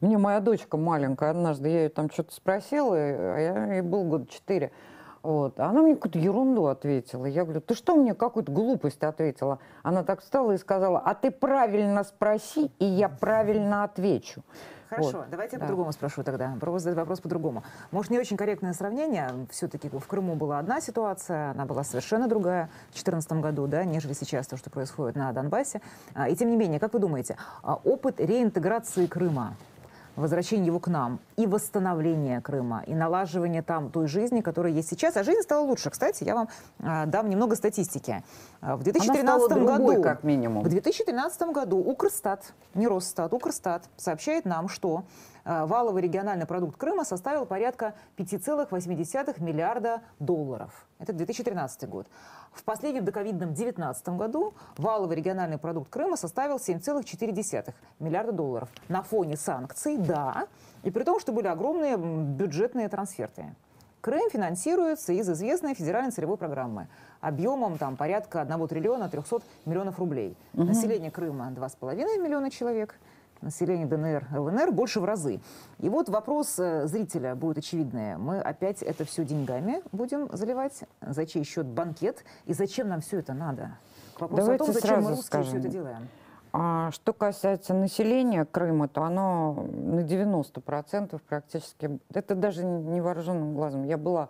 Мне 0.01 0.17
моя 0.17 0.39
дочка 0.39 0.77
маленькая, 0.77 1.31
однажды 1.31 1.69
я 1.69 1.83
ее 1.83 1.89
там 1.89 2.09
что-то 2.09 2.33
спросила, 2.33 2.95
а 2.95 3.37
я, 3.37 3.73
ей 3.73 3.81
был 3.81 4.03
год 4.05 4.29
четыре. 4.29 4.71
Вот. 5.23 5.59
А 5.59 5.67
она 5.67 5.81
мне 5.81 5.95
какую-то 5.95 6.19
ерунду 6.19 6.67
ответила. 6.67 7.25
Я 7.25 7.43
говорю, 7.43 7.61
ты 7.61 7.75
что 7.75 7.95
мне 7.95 8.13
какую-то 8.13 8.51
глупость 8.51 9.03
ответила? 9.03 9.59
Она 9.83 10.03
так 10.03 10.21
встала 10.21 10.51
и 10.53 10.57
сказала, 10.57 10.99
а 10.99 11.13
ты 11.13 11.31
правильно 11.31 12.03
спроси, 12.03 12.71
и 12.79 12.85
я 12.85 13.09
правильно 13.09 13.83
отвечу. 13.83 14.43
Хорошо, 14.89 15.19
вот. 15.19 15.29
давайте 15.29 15.55
я 15.55 15.59
да. 15.59 15.65
по-другому 15.65 15.91
спрошу 15.91 16.23
тогда. 16.23 16.57
Пробую 16.59 16.79
задать 16.79 16.97
вопрос 16.97 17.19
по-другому. 17.19 17.63
Может, 17.91 18.09
не 18.09 18.17
очень 18.17 18.37
корректное 18.37 18.73
сравнение. 18.73 19.29
Все-таки 19.51 19.87
в 19.87 20.07
Крыму 20.07 20.33
была 20.33 20.57
одна 20.57 20.81
ситуация, 20.81 21.51
она 21.51 21.65
была 21.65 21.83
совершенно 21.83 22.27
другая 22.27 22.71
в 22.89 22.93
2014 22.93 23.31
году, 23.33 23.67
да, 23.67 23.83
нежели 23.85 24.13
сейчас 24.13 24.47
то, 24.47 24.57
что 24.57 24.71
происходит 24.71 25.15
на 25.15 25.31
Донбассе. 25.31 25.81
А, 26.15 26.27
и 26.27 26.35
тем 26.35 26.49
не 26.49 26.57
менее, 26.57 26.79
как 26.79 26.93
вы 26.93 26.99
думаете, 26.99 27.37
а, 27.61 27.75
опыт 27.75 28.19
реинтеграции 28.19 29.05
Крыма 29.05 29.53
возвращение 30.19 30.67
его 30.67 30.79
к 30.79 30.87
нам, 30.87 31.19
и 31.37 31.47
восстановление 31.47 32.41
Крыма, 32.41 32.83
и 32.85 32.93
налаживание 32.93 33.61
там 33.61 33.89
той 33.89 34.07
жизни, 34.07 34.41
которая 34.41 34.71
есть 34.71 34.89
сейчас. 34.89 35.17
А 35.17 35.23
жизнь 35.23 35.41
стала 35.41 35.65
лучше. 35.65 35.89
Кстати, 35.89 36.23
я 36.23 36.35
вам 36.35 36.49
э, 36.79 37.05
дам 37.07 37.29
немного 37.29 37.55
статистики. 37.55 38.23
А, 38.61 38.75
в 38.75 38.83
2013 38.83 39.49
другой, 39.49 39.95
году, 39.95 40.03
как 40.03 40.23
минимум. 40.23 40.63
В 40.63 40.69
2013 40.69 41.41
году 41.49 41.77
Укрстат, 41.77 42.53
не 42.73 42.87
Росстат, 42.87 43.33
Укрстат 43.33 43.89
сообщает 43.97 44.45
нам, 44.45 44.69
что 44.69 45.03
э, 45.45 45.65
валовый 45.65 46.01
региональный 46.01 46.45
продукт 46.45 46.77
Крыма 46.77 47.05
составил 47.05 47.45
порядка 47.45 47.93
5,8 48.17 49.41
миллиарда 49.41 50.01
долларов. 50.19 50.85
Это 50.99 51.13
2013 51.13 51.87
год. 51.87 52.07
В 52.59 52.65
последнем 52.65 53.05
доковидном 53.05 53.53
2019 53.53 54.09
году 54.09 54.53
валовый 54.77 55.15
региональный 55.15 55.57
продукт 55.57 55.89
Крыма 55.89 56.17
составил 56.17 56.57
7,4 56.57 57.73
миллиарда 57.99 58.33
долларов. 58.33 58.67
На 58.89 59.01
фоне 59.01 59.37
санкций, 59.37 59.95
да, 59.97 60.47
и 60.83 60.91
при 60.91 61.03
том, 61.03 61.21
что 61.21 61.31
были 61.31 61.47
огромные 61.47 61.95
бюджетные 61.97 62.89
трансферты. 62.89 63.55
Крым 64.01 64.29
финансируется 64.29 65.13
из 65.13 65.29
известной 65.29 65.73
федеральной 65.73 66.11
целевой 66.11 66.35
программы 66.35 66.89
объемом 67.21 67.77
там, 67.77 67.95
порядка 67.95 68.41
1 68.41 68.67
триллиона 68.67 69.07
300 69.07 69.41
миллионов 69.65 69.97
рублей. 69.97 70.35
Угу. 70.53 70.65
Население 70.65 71.11
Крыма 71.11 71.53
2,5 71.55 72.21
миллиона 72.21 72.51
человек– 72.51 72.99
населения 73.41 73.85
ДНР, 73.85 74.27
ЛНР 74.31 74.71
больше 74.71 74.99
в 74.99 75.05
разы. 75.05 75.39
И 75.79 75.89
вот 75.89 76.09
вопрос 76.09 76.59
э, 76.59 76.87
зрителя 76.87 77.35
будет 77.35 77.59
очевидный. 77.59 78.17
Мы 78.17 78.39
опять 78.39 78.81
это 78.81 79.05
все 79.05 79.25
деньгами 79.25 79.81
будем 79.91 80.29
заливать? 80.35 80.83
За 81.01 81.25
чей 81.25 81.43
счет 81.43 81.65
банкет? 81.65 82.23
И 82.45 82.53
зачем 82.53 82.89
нам 82.89 83.01
все 83.01 83.19
это 83.19 83.33
надо? 83.33 83.77
К 84.15 84.21
вопросу 84.21 84.43
Давайте 84.43 84.63
о 84.63 84.65
том, 84.65 84.73
зачем 84.73 85.03
мы 85.03 85.09
русские 85.09 85.25
скажем. 85.25 85.49
все 85.49 85.59
это 85.59 85.69
делаем. 85.69 86.07
А 86.51 86.89
что 86.91 87.13
касается 87.13 87.73
населения 87.73 88.43
Крыма, 88.43 88.87
то 88.87 89.03
оно 89.03 89.67
на 89.71 89.99
90% 89.99 91.21
практически, 91.27 91.99
это 92.11 92.33
даже 92.33 92.65
невооруженным 92.65 93.53
глазом. 93.53 93.83
Я 93.83 93.97
была 93.97 94.29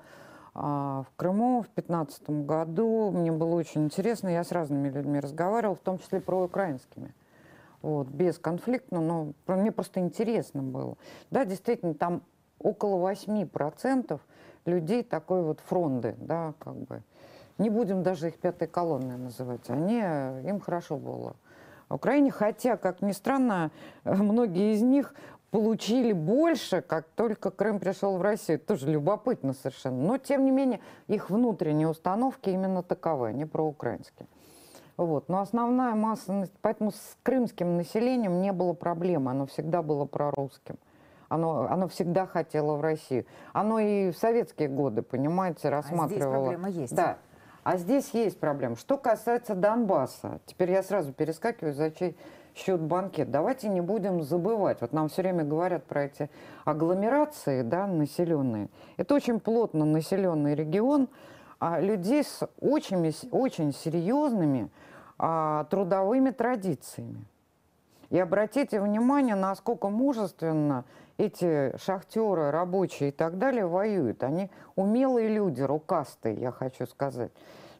а, 0.53 1.03
в 1.03 1.15
Крыму 1.15 1.61
в 1.61 1.73
2015 1.75 2.29
году, 2.45 3.11
мне 3.11 3.31
было 3.31 3.55
очень 3.55 3.85
интересно, 3.85 4.27
я 4.27 4.43
с 4.43 4.51
разными 4.51 4.89
людьми 4.89 5.21
разговаривала, 5.21 5.75
в 5.75 5.79
том 5.79 5.97
числе 5.97 6.19
про 6.19 6.43
украинскими 6.43 7.13
вот, 7.81 8.07
бесконфликтно, 8.07 8.99
но 8.99 9.33
мне 9.47 9.71
просто 9.71 9.99
интересно 9.99 10.61
было. 10.63 10.97
Да, 11.31 11.45
действительно, 11.45 11.93
там 11.93 12.23
около 12.59 13.11
8% 13.11 14.19
людей 14.65 15.03
такой 15.03 15.43
вот 15.43 15.59
фронды, 15.61 16.15
да, 16.19 16.53
как 16.59 16.75
бы. 16.75 17.03
Не 17.57 17.69
будем 17.69 18.03
даже 18.03 18.27
их 18.27 18.37
пятой 18.37 18.67
колонной 18.67 19.17
называть. 19.17 19.69
Они, 19.69 19.97
им 19.97 20.59
хорошо 20.59 20.97
было 20.97 21.35
в 21.89 21.95
Украине, 21.95 22.31
хотя, 22.31 22.77
как 22.77 23.01
ни 23.01 23.11
странно, 23.11 23.71
многие 24.05 24.73
из 24.73 24.81
них 24.81 25.13
получили 25.51 26.13
больше, 26.13 26.81
как 26.81 27.07
только 27.15 27.49
Крым 27.49 27.79
пришел 27.79 28.17
в 28.17 28.21
Россию. 28.21 28.59
Тоже 28.59 28.89
любопытно 28.89 29.53
совершенно. 29.53 29.97
Но, 29.97 30.17
тем 30.17 30.45
не 30.45 30.51
менее, 30.51 30.79
их 31.07 31.29
внутренние 31.29 31.89
установки 31.89 32.49
именно 32.49 32.83
таковы, 32.83 33.29
они 33.29 33.45
проукраинские. 33.45 34.27
Вот. 34.99 35.29
Но 35.29 35.39
основная 35.39 35.95
масса, 35.95 36.49
поэтому 36.61 36.91
с 36.91 37.17
крымским 37.23 37.77
населением 37.77 38.41
не 38.41 38.51
было 38.51 38.73
проблем, 38.73 39.29
оно 39.29 39.45
всегда 39.45 39.81
было 39.81 40.03
прорусским. 40.03 40.75
Оно, 41.29 41.67
оно 41.69 41.87
всегда 41.87 42.25
хотело 42.25 42.75
в 42.75 42.81
Россию. 42.81 43.25
Оно 43.53 43.79
и 43.79 44.11
в 44.11 44.17
советские 44.17 44.67
годы, 44.67 45.01
понимаете, 45.01 45.69
рассматривало. 45.69 46.03
А 46.03 46.09
здесь 46.09 46.23
проблема 46.25 46.69
есть. 46.69 46.95
Да. 46.95 47.17
А 47.63 47.77
здесь 47.77 48.09
есть 48.09 48.41
проблема. 48.41 48.75
Что 48.75 48.97
касается 48.97 49.55
Донбасса, 49.55 50.41
теперь 50.45 50.71
я 50.71 50.83
сразу 50.83 51.13
перескакиваю 51.13 51.73
за 51.73 51.91
чей 51.91 52.17
счет 52.53 52.81
банкет. 52.81 53.31
Давайте 53.31 53.69
не 53.69 53.79
будем 53.79 54.21
забывать. 54.21 54.81
Вот 54.81 54.91
нам 54.91 55.07
все 55.07 55.21
время 55.21 55.45
говорят 55.45 55.85
про 55.85 56.05
эти 56.05 56.29
агломерации 56.65 57.61
да, 57.61 57.87
населенные. 57.87 58.67
Это 58.97 59.15
очень 59.15 59.39
плотно 59.39 59.85
населенный 59.85 60.55
регион, 60.55 61.07
а 61.59 61.79
людей 61.79 62.25
с 62.25 62.45
очень, 62.59 63.13
очень 63.31 63.73
серьезными 63.73 64.69
а, 65.19 65.65
трудовыми 65.65 66.31
традициями. 66.31 67.25
И 68.09 68.17
обратите 68.17 68.81
внимание, 68.81 69.35
насколько 69.35 69.89
мужественно 69.89 70.85
эти 71.17 71.77
шахтеры, 71.77 72.49
рабочие 72.49 73.09
и 73.09 73.11
так 73.11 73.37
далее 73.37 73.67
воюют. 73.67 74.23
Они 74.23 74.49
умелые 74.75 75.27
люди, 75.27 75.61
рукастые, 75.61 76.35
я 76.35 76.51
хочу 76.51 76.87
сказать. 76.87 77.31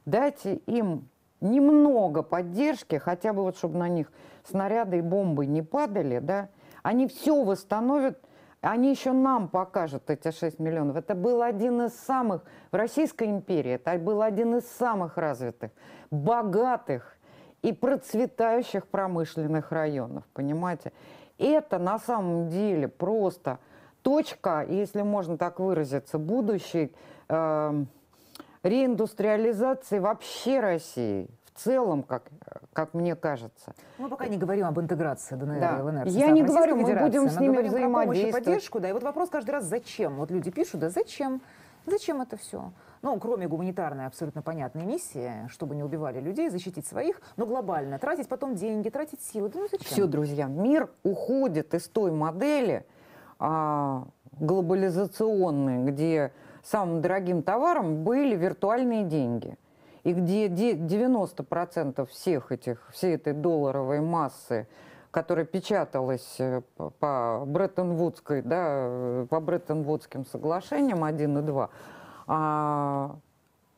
Дайте 0.06 0.56
им 0.68 1.08
немного 1.40 2.22
поддержки, 2.22 2.98
хотя 2.98 3.32
бы 3.32 3.44
вот 3.44 3.58
чтобы 3.58 3.78
на 3.78 3.88
них 3.88 4.12
снаряды 4.44 4.98
и 4.98 5.02
бомбы 5.02 5.46
не 5.46 5.62
падали, 5.62 6.20
да, 6.20 6.50
они 6.84 7.08
все 7.08 7.44
восстановят, 7.44 8.20
они 8.62 8.90
еще 8.90 9.14
нам 9.14 9.48
покажут 9.48 10.10
эти 10.10 10.32
6 10.32 10.60
миллионов. 10.60 10.98
Это 10.98 11.16
был 11.16 11.42
один 11.42 11.82
из 11.84 11.94
самых, 11.94 12.44
в 12.72 12.76
Российской 12.76 13.30
империи, 13.30 13.72
это 13.72 13.98
был 13.98 14.22
один 14.22 14.58
из 14.58 14.68
самых 14.68 15.18
развитых, 15.18 15.72
богатых 16.12 17.16
и 17.62 17.74
процветающих 17.74 18.88
промышленных 18.88 19.72
районов, 19.72 20.24
понимаете? 20.34 20.92
Это 21.38 21.78
на 21.78 22.00
самом 22.00 22.50
деле 22.50 22.88
просто 22.88 23.60
точка, 24.02 24.66
если 24.68 25.02
можно 25.02 25.38
так 25.38 25.60
выразиться, 25.60 26.18
будущей 26.18 26.94
э, 27.28 27.84
реиндустриализации 28.64 30.00
вообще 30.00 30.60
России 30.60 31.30
в 31.46 31.60
целом, 31.60 32.04
как, 32.04 32.24
как 32.74 32.94
мне 32.94 33.16
кажется. 33.16 33.74
Мы 33.98 34.10
пока 34.10 34.28
не 34.28 34.38
говорим 34.38 34.66
об 34.66 34.80
интеграции 34.80 35.36
ДНР 35.36 35.60
да. 35.60 35.78
и 35.78 35.82
ЛНР. 35.82 36.08
Я 36.08 36.32
не 36.32 36.44
говорю, 36.44 36.78
мы 36.78 36.96
будем 36.96 37.30
с 37.30 37.40
ними 37.40 37.62
взаимодействовать. 37.62 38.46
поддержку, 38.46 38.80
да. 38.80 38.90
И 38.90 38.94
вот 38.94 39.04
вопрос 39.04 39.30
каждый 39.30 39.52
раз, 39.52 39.66
зачем? 39.66 40.16
Вот 40.16 40.32
люди 40.32 40.52
пишут, 40.52 40.82
да 40.82 40.90
зачем? 40.90 41.42
Зачем 41.90 42.22
это 42.22 42.38
все? 42.38 42.72
Ну, 43.02 43.18
кроме 43.20 43.48
гуманитарной 43.48 44.06
абсолютно 44.06 44.42
понятной 44.42 44.86
миссии, 44.86 45.48
чтобы 45.50 45.76
не 45.76 45.84
убивали 45.84 46.20
людей, 46.20 46.50
защитить 46.50 46.86
своих, 46.86 47.22
но 47.38 47.46
глобально 47.46 47.98
тратить 47.98 48.28
потом 48.28 48.56
деньги, 48.56 48.90
тратить 48.90 49.22
силы. 49.22 49.50
Да 49.50 49.60
ну 49.60 49.68
зачем? 49.72 49.88
Все, 49.88 50.06
друзья, 50.06 50.48
мир 50.48 50.90
уходит 51.04 51.74
из 51.74 51.88
той 51.88 52.12
модели 52.12 52.86
а, 53.40 54.08
глобализационной, 54.40 55.84
где 55.86 56.34
самым 56.64 57.02
дорогим 57.02 57.42
товаром 57.42 58.04
были 58.04 58.36
виртуальные 58.36 59.06
деньги. 59.06 59.58
И 60.04 60.14
где 60.14 60.48
90% 60.48 62.06
всех 62.08 62.52
этих, 62.52 62.90
всей 62.92 63.16
этой 63.16 63.34
долларовой 63.34 64.00
массы, 64.00 64.68
которая 65.12 65.46
печаталась 65.46 66.36
э, 66.40 66.62
по 67.00 67.44
Бреттон-Вудской, 67.46 68.42
да, 68.42 68.66
э, 68.68 69.28
по 69.30 69.40
Бреттон-Вудским 69.40 70.26
соглашениям 70.26 71.04
1 71.04 71.40
и 71.40 71.42
2, 71.42 71.70
а, 72.28 73.16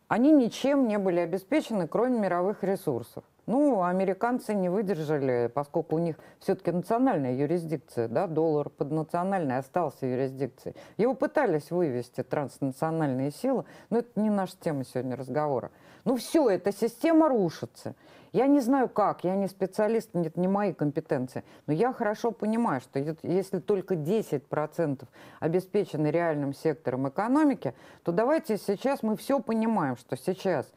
они 0.07 0.31
ничем 0.33 0.87
не 0.87 0.97
были 0.97 1.21
обеспечены, 1.21 1.87
кроме 1.87 2.19
мировых 2.19 2.63
ресурсов. 2.63 3.23
Ну, 3.47 3.81
американцы 3.81 4.53
не 4.53 4.69
выдержали, 4.69 5.49
поскольку 5.53 5.95
у 5.95 5.99
них 5.99 6.17
все-таки 6.39 6.71
национальная 6.71 7.33
юрисдикция, 7.33 8.07
да, 8.07 8.27
доллар 8.27 8.69
поднациональный 8.69 9.57
остался 9.57 10.05
юрисдикцией. 10.05 10.75
Его 10.97 11.15
пытались 11.15 11.71
вывести 11.71 12.23
транснациональные 12.23 13.31
силы, 13.31 13.65
но 13.89 13.99
это 13.99 14.19
не 14.19 14.29
наша 14.29 14.53
тема 14.59 14.83
сегодня 14.83 15.15
разговора. 15.15 15.71
Ну 16.03 16.17
все, 16.17 16.49
эта 16.49 16.71
система 16.71 17.29
рушится. 17.29 17.95
Я 18.31 18.47
не 18.47 18.61
знаю 18.61 18.87
как, 18.87 19.25
я 19.25 19.35
не 19.35 19.47
специалист, 19.47 20.13
нет, 20.13 20.37
не 20.37 20.47
мои 20.47 20.73
компетенции, 20.73 21.43
но 21.67 21.73
я 21.73 21.91
хорошо 21.91 22.31
понимаю, 22.31 22.79
что 22.79 22.99
если 23.23 23.59
только 23.59 23.95
10% 23.95 25.03
обеспечены 25.41 26.07
реальным 26.07 26.53
сектором 26.53 27.09
экономики, 27.09 27.73
то 28.03 28.13
давайте 28.13 28.57
сейчас 28.57 29.03
мы 29.03 29.17
все 29.17 29.41
понимаем, 29.41 29.97
что 29.97 30.15
сейчас 30.15 30.71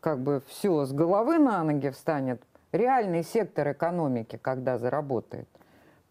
как 0.00 0.20
бы 0.20 0.42
все 0.46 0.86
с 0.86 0.92
головы 0.92 1.38
на 1.38 1.62
ноги 1.64 1.90
встанет, 1.90 2.42
реальный 2.72 3.24
сектор 3.24 3.72
экономики, 3.72 4.38
когда 4.40 4.78
заработает. 4.78 5.48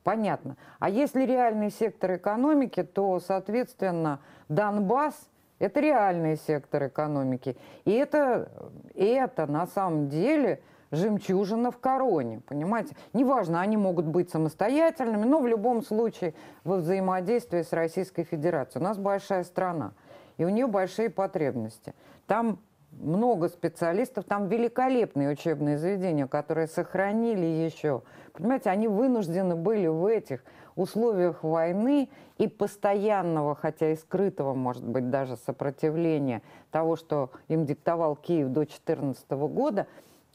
Понятно. 0.04 0.58
А 0.80 0.90
если 0.90 1.26
реальный 1.26 1.72
сектор 1.72 2.16
экономики, 2.16 2.84
то, 2.84 3.20
соответственно, 3.20 4.20
Донбасс– 4.50 5.16
это 5.64 5.80
реальный 5.80 6.36
сектор 6.36 6.88
экономики. 6.88 7.56
И 7.86 7.92
это, 7.92 8.52
это 8.96 9.48
на 9.48 9.66
самом 9.66 10.10
деле 10.10 10.62
жемчужина 10.92 11.72
в 11.72 11.78
короне, 11.78 12.42
понимаете? 12.46 12.96
Неважно, 13.14 13.62
они 13.62 13.78
могут 13.78 14.06
быть 14.06 14.30
самостоятельными, 14.30 15.24
но 15.24 15.40
в 15.40 15.48
любом 15.48 15.82
случае 15.82 16.34
во 16.66 16.78
взаимодействии 16.78 17.62
с 17.62 17.72
Российской 17.72 18.24
Федерацией. 18.24 18.84
У 18.84 18.84
нас 18.84 18.98
большая 18.98 19.46
страна, 19.46 19.94
и 20.38 20.44
у 20.44 20.50
нее 20.50 20.68
большие 20.68 21.10
потребности. 21.10 21.94
Там 22.28 22.60
много 22.92 23.48
специалистов, 23.48 24.26
там 24.26 24.50
великолепные 24.50 25.30
учебные 25.30 25.78
заведения, 25.78 26.28
которые 26.28 26.68
сохранили 26.68 27.46
еще. 27.46 28.02
Понимаете, 28.34 28.70
они 28.70 28.90
вынуждены 28.90 29.56
были 29.56 29.88
в 29.88 30.06
этих 30.06 30.44
условиях 30.76 31.44
войны 31.44 32.10
и 32.38 32.48
постоянного, 32.48 33.56
хотя 33.56 33.92
и 33.92 33.96
скрытого, 33.96 34.54
может 34.54 34.84
быть, 34.84 35.10
даже 35.10 35.38
сопротивления 35.38 36.42
того, 36.72 36.96
что 36.96 37.32
им 37.48 37.66
диктовал 37.66 38.16
Киев 38.16 38.48
до 38.48 38.62
2014 38.62 39.32
года, 39.32 39.88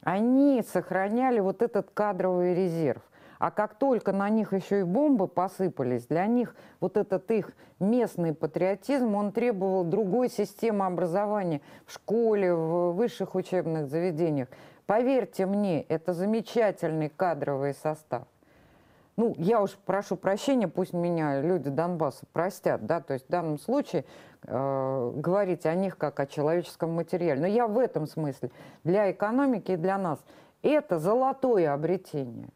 они 0.03 0.63
сохраняли 0.63 1.39
вот 1.39 1.61
этот 1.61 1.89
кадровый 1.91 2.53
резерв. 2.53 3.01
А 3.39 3.51
как 3.51 3.75
только 3.75 4.11
на 4.11 4.27
них 4.29 4.51
еще 4.51 4.81
и 4.81 4.83
бомбы 4.83 5.27
посыпались, 5.27 6.05
для 6.07 6.25
них 6.25 6.55
вот 6.81 6.97
этот 6.97 7.31
их 7.31 7.53
местный 7.79 8.33
патриотизм, 8.33 9.15
он 9.15 9.31
требовал 9.31 9.85
другой 9.85 10.29
системы 10.29 10.85
образования 10.85 11.61
в 11.85 11.93
школе, 11.93 12.53
в 12.53 12.91
высших 12.91 13.35
учебных 13.35 13.87
заведениях. 13.87 14.49
Поверьте 14.85 15.45
мне, 15.45 15.83
это 15.83 16.13
замечательный 16.13 17.09
кадровый 17.09 17.73
состав. 17.73 18.23
Ну, 19.19 19.35
я 19.37 19.61
уж 19.61 19.71
прошу 19.85 20.15
прощения, 20.15 20.69
пусть 20.69 20.93
меня 20.93 21.41
люди 21.41 21.69
Донбасса 21.69 22.25
простят, 22.31 22.85
да, 22.85 23.01
то 23.01 23.15
есть 23.15 23.27
в 23.27 23.29
данном 23.29 23.59
случае 23.59 24.05
э, 24.43 25.11
говорить 25.13 25.65
о 25.65 25.75
них 25.75 25.97
как 25.97 26.21
о 26.21 26.25
человеческом 26.25 26.93
материале. 26.93 27.41
Но 27.41 27.47
я 27.47 27.67
в 27.67 27.77
этом 27.77 28.07
смысле 28.07 28.49
для 28.85 29.11
экономики 29.11 29.73
и 29.73 29.75
для 29.75 29.97
нас 29.97 30.19
это 30.61 30.99
золотое 30.99 31.73
обретение. 31.73 32.47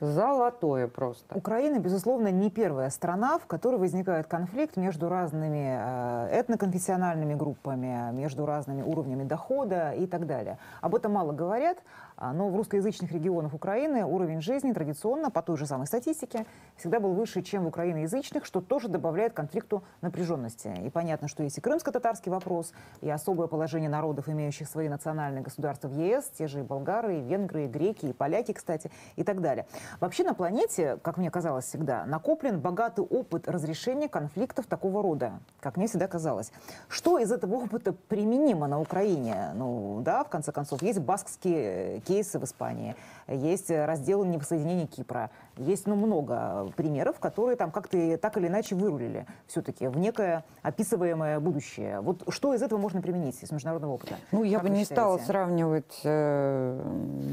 Золотое 0.00 0.88
просто. 0.88 1.36
Украина, 1.36 1.78
безусловно, 1.78 2.28
не 2.28 2.50
первая 2.50 2.90
страна, 2.90 3.38
в 3.38 3.46
которой 3.46 3.76
возникает 3.76 4.26
конфликт 4.26 4.76
между 4.76 5.08
разными 5.08 5.78
э, 5.78 6.40
этноконфессиональными 6.40 7.34
группами, 7.34 8.10
между 8.12 8.44
разными 8.44 8.82
уровнями 8.82 9.24
дохода 9.24 9.92
и 9.92 10.06
так 10.06 10.26
далее. 10.26 10.58
Об 10.80 10.94
этом 10.94 11.12
мало 11.12 11.32
говорят, 11.32 11.78
но 12.20 12.48
в 12.48 12.56
русскоязычных 12.56 13.12
регионах 13.12 13.54
Украины 13.54 14.04
уровень 14.04 14.40
жизни 14.40 14.72
традиционно, 14.72 15.30
по 15.30 15.42
той 15.42 15.56
же 15.56 15.66
самой 15.66 15.86
статистике, 15.86 16.46
всегда 16.76 17.00
был 17.00 17.12
выше, 17.12 17.42
чем 17.42 17.64
в 17.64 17.68
украиноязычных, 17.68 18.44
что 18.44 18.60
тоже 18.60 18.88
добавляет 18.88 19.32
конфликту 19.32 19.82
напряженности. 20.00 20.74
И 20.84 20.90
понятно, 20.90 21.28
что 21.28 21.42
есть 21.42 21.58
и 21.58 21.60
крымско-татарский 21.60 22.30
вопрос, 22.30 22.72
и 23.00 23.10
особое 23.10 23.48
положение 23.48 23.90
народов, 23.90 24.28
имеющих 24.28 24.68
свои 24.68 24.88
национальные 24.88 25.42
государства 25.42 25.88
в 25.88 25.92
ЕС, 25.92 26.30
те 26.36 26.46
же 26.46 26.60
и 26.60 26.62
болгары, 26.62 27.18
и 27.18 27.22
венгры, 27.22 27.64
и 27.64 27.68
греки, 27.68 28.06
и 28.06 28.12
поляки, 28.12 28.52
кстати, 28.52 28.90
и 29.16 29.24
так 29.24 29.40
далее. 29.40 29.66
Вообще 30.00 30.24
на 30.24 30.34
планете, 30.34 30.98
как 31.02 31.16
мне 31.16 31.30
казалось 31.30 31.64
всегда, 31.66 32.04
накоплен 32.06 32.60
богатый 32.60 33.04
опыт 33.04 33.48
разрешения 33.48 34.08
конфликтов 34.08 34.66
такого 34.66 35.02
рода, 35.02 35.40
как 35.60 35.76
мне 35.76 35.86
всегда 35.86 36.06
казалось. 36.06 36.52
Что 36.88 37.18
из 37.18 37.32
этого 37.32 37.56
опыта 37.56 37.92
применимо 37.92 38.66
на 38.66 38.80
Украине? 38.80 39.50
Ну, 39.54 40.00
да, 40.02 40.24
в 40.24 40.28
конце 40.28 40.52
концов, 40.52 40.82
есть 40.82 41.00
баскские 41.00 42.00
кейсы 42.04 42.38
в 42.38 42.44
Испании, 42.44 42.94
есть 43.28 43.70
раздел 43.70 44.24
неприсоединения 44.24 44.86
Кипра, 44.86 45.30
есть 45.56 45.86
ну, 45.86 45.96
много 45.96 46.70
примеров, 46.76 47.18
которые 47.18 47.56
там 47.56 47.70
как-то 47.70 48.18
так 48.18 48.36
или 48.36 48.48
иначе 48.48 48.74
вырулили 48.74 49.26
все-таки 49.46 49.86
в 49.86 49.96
некое 49.98 50.44
описываемое 50.62 51.40
будущее. 51.40 52.00
Вот 52.00 52.22
что 52.28 52.54
из 52.54 52.62
этого 52.62 52.78
можно 52.78 53.00
применить 53.00 53.42
из 53.42 53.50
международного 53.50 53.92
опыта? 53.92 54.16
Ну, 54.32 54.44
я 54.44 54.58
как 54.58 54.68
бы 54.68 54.70
не 54.70 54.82
считаете? 54.82 54.94
стала 54.94 55.18
сравнивать 55.18 56.00
э, 56.04 56.80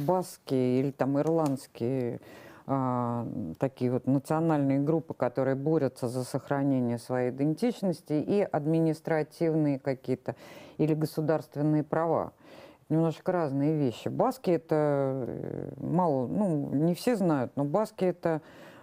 баски 0.05 0.53
или 0.53 0.91
там 0.91 1.19
ирландские 1.19 2.19
э, 2.67 3.53
такие 3.59 3.91
вот 3.91 4.07
национальные 4.07 4.79
группы, 4.79 5.13
которые 5.13 5.55
борются 5.55 6.07
за 6.07 6.23
сохранение 6.23 6.97
своей 6.97 7.31
идентичности 7.31 8.13
и 8.13 8.41
административные 8.41 9.79
какие-то 9.79 10.35
или 10.77 10.93
государственные 10.93 11.83
права 11.83 12.33
немножко 12.91 13.31
разные 13.31 13.75
вещи. 13.75 14.09
Баски 14.09 14.51
это 14.51 15.25
э, 15.27 15.71
мало, 15.77 16.27
ну, 16.27 16.69
не 16.73 16.93
все 16.93 17.15
знают, 17.15 17.53
но 17.55 17.63
баски 17.63 18.05
это 18.05 18.41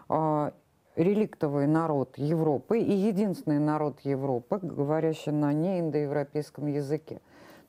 э, 0.09 0.51
реликтовый 0.97 1.67
народ 1.67 2.17
Европы 2.19 2.79
и 2.79 2.93
единственный 2.93 3.59
народ 3.59 4.01
Европы, 4.01 4.59
говорящий 4.61 5.33
на 5.33 5.53
неиндоевропейском 5.53 6.67
языке. 6.67 7.21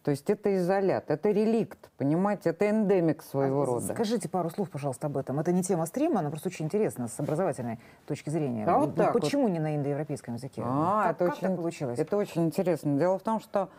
То 0.03 0.11
есть 0.11 0.29
это 0.29 0.55
изолят, 0.55 1.11
это 1.11 1.29
реликт, 1.29 1.91
понимаете, 1.97 2.51
это 2.51 2.69
эндемик 2.69 3.21
своего 3.21 3.63
А 3.63 3.65
рода. 3.65 3.93
Скажите 3.93 4.29
пару 4.29 4.49
слов, 4.49 4.69
пожалуйста, 4.69 5.07
об 5.07 5.17
этом. 5.17 5.39
Это 5.41 5.51
не 5.51 5.61
тема 5.61 5.85
стрима, 5.85 6.21
она 6.21 6.29
просто 6.29 6.47
очень 6.47 6.65
интересна 6.65 7.09
с 7.09 7.19
образовательной 7.19 7.79
точки 8.07 8.29
зрения. 8.29 8.65
А 8.65 8.79
вот 8.79 8.95
так 8.95 9.13
вот. 9.13 9.23
Почему 9.23 9.49
не 9.49 9.59
на 9.59 9.75
индоевропейском 9.75 10.35
языке? 10.35 10.63
А, 10.65 11.03
как, 11.03 11.15
это 11.15 11.25
как 11.25 11.33
очень, 11.33 11.47
так 11.47 11.55
получилось? 11.57 11.99
Это 11.99 12.17
очень 12.17 12.45
интересно. 12.45 12.97
Дело 12.97 13.19
в 13.19 13.23
том, 13.23 13.41
что 13.41 13.69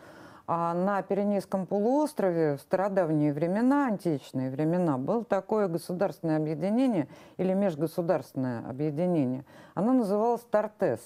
а, 0.53 0.73
на 0.73 1.01
Пиренейском 1.01 1.65
полуострове 1.65 2.57
в 2.57 2.59
стародавние 2.59 3.31
времена, 3.31 3.87
античные 3.87 4.49
времена, 4.49 4.97
было 4.97 5.23
такое 5.23 5.69
государственное 5.69 6.35
объединение 6.35 7.07
или 7.37 7.53
межгосударственное 7.53 8.67
объединение. 8.67 9.45
Оно 9.75 9.93
называлось 9.93 10.41
Тартес. 10.51 10.99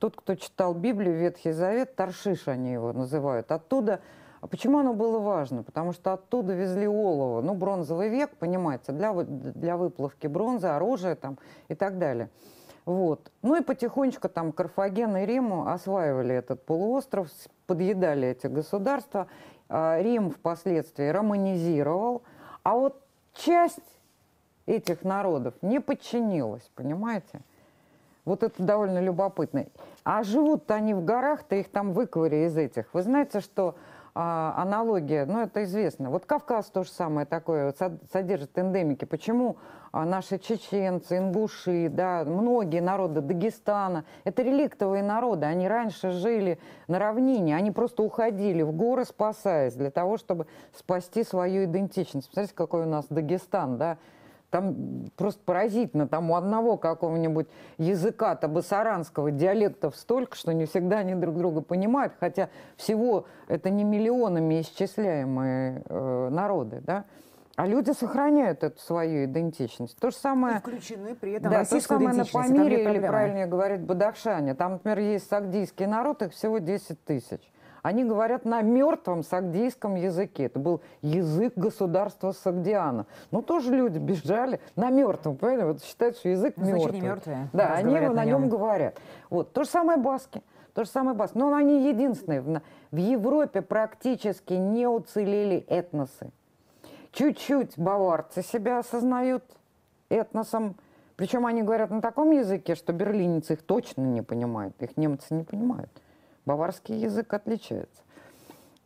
Тот, 0.00 0.16
кто 0.16 0.34
читал 0.34 0.74
Библию, 0.74 1.16
Ветхий 1.16 1.52
Завет, 1.52 1.94
Таршиш 1.94 2.48
они 2.48 2.72
его 2.72 2.92
называют. 2.92 3.52
Оттуда 3.52 4.00
а 4.40 4.48
почему 4.48 4.78
оно 4.78 4.92
было 4.92 5.20
важно? 5.20 5.62
Потому 5.62 5.92
что 5.92 6.14
оттуда 6.14 6.54
везли 6.54 6.88
олово, 6.88 7.42
ну, 7.42 7.54
бронзовый 7.54 8.08
век, 8.08 8.30
понимаете, 8.40 8.90
для, 8.90 9.12
для 9.12 9.76
выплавки 9.76 10.26
бронзы, 10.26 10.66
оружия 10.66 11.14
там 11.14 11.38
и 11.68 11.76
так 11.76 11.98
далее. 11.98 12.28
Вот. 12.86 13.30
Ну 13.42 13.56
и 13.56 13.62
потихонечку 13.62 14.28
там 14.28 14.50
Карфаген 14.50 15.16
и 15.18 15.26
Рим 15.26 15.68
осваивали 15.68 16.34
этот 16.34 16.64
полуостров, 16.64 17.28
подъедали 17.70 18.26
эти 18.26 18.48
государства. 18.48 19.28
А, 19.68 20.02
Рим 20.02 20.30
впоследствии 20.30 21.06
романизировал, 21.06 22.22
а 22.64 22.74
вот 22.74 23.00
часть 23.32 23.78
этих 24.66 25.04
народов 25.04 25.54
не 25.62 25.80
подчинилась, 25.80 26.68
понимаете? 26.74 27.42
Вот 28.24 28.42
это 28.42 28.60
довольно 28.60 29.00
любопытно. 29.00 29.66
А 30.02 30.24
живут 30.24 30.68
они 30.72 30.94
в 30.94 31.04
горах-то, 31.04 31.54
их 31.54 31.70
там 31.70 31.92
выковырили 31.92 32.46
из 32.48 32.56
этих. 32.56 32.92
Вы 32.92 33.02
знаете, 33.02 33.38
что 33.38 33.76
аналогия, 34.14 35.24
ну 35.24 35.40
это 35.40 35.64
известно. 35.64 36.10
Вот 36.10 36.26
Кавказ 36.26 36.66
то 36.66 36.82
же 36.82 36.90
самое 36.90 37.26
такое, 37.26 37.74
содержит 38.12 38.58
эндемики. 38.58 39.04
Почему 39.04 39.56
а, 39.92 40.04
наши 40.04 40.38
чеченцы, 40.38 41.18
ингуши, 41.18 41.88
да, 41.88 42.24
многие 42.24 42.80
народы 42.80 43.20
Дагестана, 43.20 44.04
это 44.24 44.42
реликтовые 44.42 45.02
народы, 45.02 45.46
они 45.46 45.68
раньше 45.68 46.10
жили 46.10 46.58
на 46.88 46.98
равнине, 46.98 47.56
они 47.56 47.70
просто 47.70 48.02
уходили 48.02 48.62
в 48.62 48.72
горы, 48.72 49.04
спасаясь, 49.04 49.74
для 49.74 49.90
того, 49.90 50.16
чтобы 50.16 50.46
спасти 50.72 51.24
свою 51.24 51.64
идентичность. 51.64 52.28
Посмотрите, 52.28 52.54
какой 52.54 52.82
у 52.82 52.88
нас 52.88 53.06
Дагестан, 53.10 53.78
да, 53.78 53.98
там 54.50 55.06
просто 55.16 55.40
поразительно, 55.44 56.08
там 56.08 56.30
у 56.30 56.36
одного 56.36 56.76
какого-нибудь 56.76 57.46
языка 57.78 58.34
табасаранского 58.34 59.30
диалектов 59.30 59.96
столько, 59.96 60.36
что 60.36 60.52
не 60.52 60.66
всегда 60.66 60.98
они 60.98 61.14
друг 61.14 61.36
друга 61.36 61.60
понимают, 61.60 62.14
хотя 62.18 62.50
всего 62.76 63.26
это 63.48 63.70
не 63.70 63.84
миллионами 63.84 64.60
исчисляемые 64.60 65.82
э, 65.88 66.28
народы, 66.30 66.82
да. 66.84 67.04
А 67.56 67.66
люди 67.66 67.90
сохраняют 67.90 68.64
эту 68.64 68.80
свою 68.80 69.26
идентичность. 69.26 69.98
То 69.98 70.10
же 70.10 70.16
И 70.16 70.20
самое, 70.20 70.60
включены 70.60 71.14
при 71.14 71.32
этом 71.32 71.50
да, 71.50 71.64
то 71.64 71.76
же 71.76 71.82
самое 71.82 72.16
на. 72.16 72.22
И 72.22 72.32
Памире, 72.32 72.84
или 72.84 72.98
правильнее 73.06 73.46
говорить, 73.46 73.82
Бадахшане. 73.82 74.54
Там, 74.54 74.72
например, 74.72 74.98
есть 75.00 75.28
сагдийский 75.28 75.86
народ, 75.86 76.22
их 76.22 76.32
всего 76.32 76.58
10 76.58 77.04
тысяч. 77.04 77.40
Они 77.82 78.04
говорят 78.04 78.44
на 78.44 78.62
мертвом 78.62 79.22
сагдийском 79.22 79.94
языке. 79.94 80.44
Это 80.44 80.58
был 80.58 80.82
язык 81.02 81.54
государства 81.56 82.32
Сагдиана. 82.32 83.06
Ну, 83.30 83.42
тоже 83.42 83.74
люди 83.74 83.98
бежали 83.98 84.60
на 84.76 84.90
мертвом, 84.90 85.36
понимаете? 85.36 85.66
Вот 85.66 85.82
считают, 85.82 86.16
что 86.16 86.28
язык 86.28 86.54
Ну, 86.56 86.64
значит, 86.64 86.78
мертвый. 86.84 87.00
не 87.00 87.06
мертвые, 87.06 87.48
Да, 87.52 87.74
они 87.74 87.94
на 87.98 88.12
на 88.12 88.24
нем 88.24 88.48
говорят. 88.48 88.98
Вот. 89.30 89.52
То 89.52 89.64
же 89.64 89.70
самое 89.70 89.98
баски. 89.98 90.42
То 90.74 90.84
же 90.84 90.90
самое 90.90 91.16
баски. 91.16 91.36
Но 91.38 91.54
они 91.54 91.88
единственные. 91.88 92.62
В 92.90 92.96
Европе 92.96 93.62
практически 93.62 94.54
не 94.54 94.86
уцелели 94.86 95.64
этносы. 95.68 96.30
Чуть-чуть 97.12 97.76
баварцы 97.76 98.42
себя 98.42 98.78
осознают 98.78 99.44
этносом. 100.10 100.76
Причем 101.16 101.44
они 101.44 101.62
говорят 101.62 101.90
на 101.90 102.00
таком 102.00 102.30
языке, 102.30 102.74
что 102.74 102.92
берлинец 102.92 103.50
их 103.50 103.62
точно 103.62 104.02
не 104.02 104.22
понимает. 104.22 104.74
Их 104.80 104.96
немцы 104.96 105.34
не 105.34 105.42
понимают. 105.42 105.90
Баварский 106.46 106.98
язык 106.98 107.32
отличается. 107.32 108.02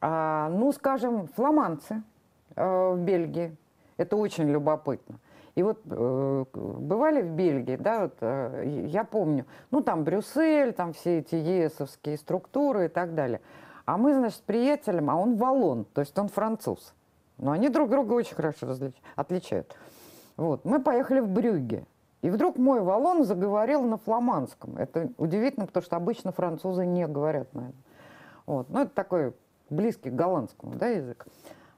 А, 0.00 0.48
ну, 0.50 0.72
скажем, 0.72 1.28
фламандцы 1.28 2.02
э, 2.56 2.92
в 2.92 2.98
Бельгии. 2.98 3.56
Это 3.96 4.16
очень 4.16 4.50
любопытно. 4.50 5.18
И 5.54 5.62
вот 5.62 5.80
э, 5.86 6.44
бывали 6.52 7.22
в 7.22 7.30
Бельгии, 7.30 7.76
да, 7.76 8.02
вот, 8.02 8.16
э, 8.20 8.84
я 8.86 9.04
помню, 9.04 9.46
ну 9.70 9.82
там 9.82 10.02
Брюссель, 10.02 10.72
там 10.72 10.92
все 10.92 11.20
эти 11.20 11.36
ЕСовские 11.36 12.16
структуры 12.16 12.86
и 12.86 12.88
так 12.88 13.14
далее. 13.14 13.40
А 13.84 13.96
мы, 13.96 14.14
значит, 14.14 14.38
с 14.38 14.40
приятелем, 14.40 15.10
а 15.10 15.14
он 15.14 15.36
валон, 15.36 15.84
то 15.84 16.00
есть 16.00 16.18
он 16.18 16.28
француз. 16.28 16.92
Но 17.38 17.52
они 17.52 17.68
друг 17.68 17.90
друга 17.90 18.14
очень 18.14 18.34
хорошо 18.34 18.66
различ... 18.66 18.94
отличают. 19.14 19.76
Вот. 20.36 20.64
Мы 20.64 20.80
поехали 20.80 21.20
в 21.20 21.28
Брюгге. 21.28 21.84
И 22.24 22.30
вдруг 22.30 22.56
мой 22.56 22.80
валон 22.80 23.24
заговорил 23.24 23.82
на 23.82 23.98
фламандском. 23.98 24.78
Это 24.78 25.10
удивительно, 25.18 25.66
потому 25.66 25.84
что 25.84 25.96
обычно 25.96 26.32
французы 26.32 26.86
не 26.86 27.06
говорят 27.06 27.52
на 27.52 27.68
этом. 27.68 27.84
Вот. 28.46 28.70
Ну, 28.70 28.80
это 28.80 28.94
такой 28.94 29.34
близкий 29.68 30.08
к 30.08 30.14
голландскому 30.14 30.74
да, 30.76 30.88
язык. 30.88 31.26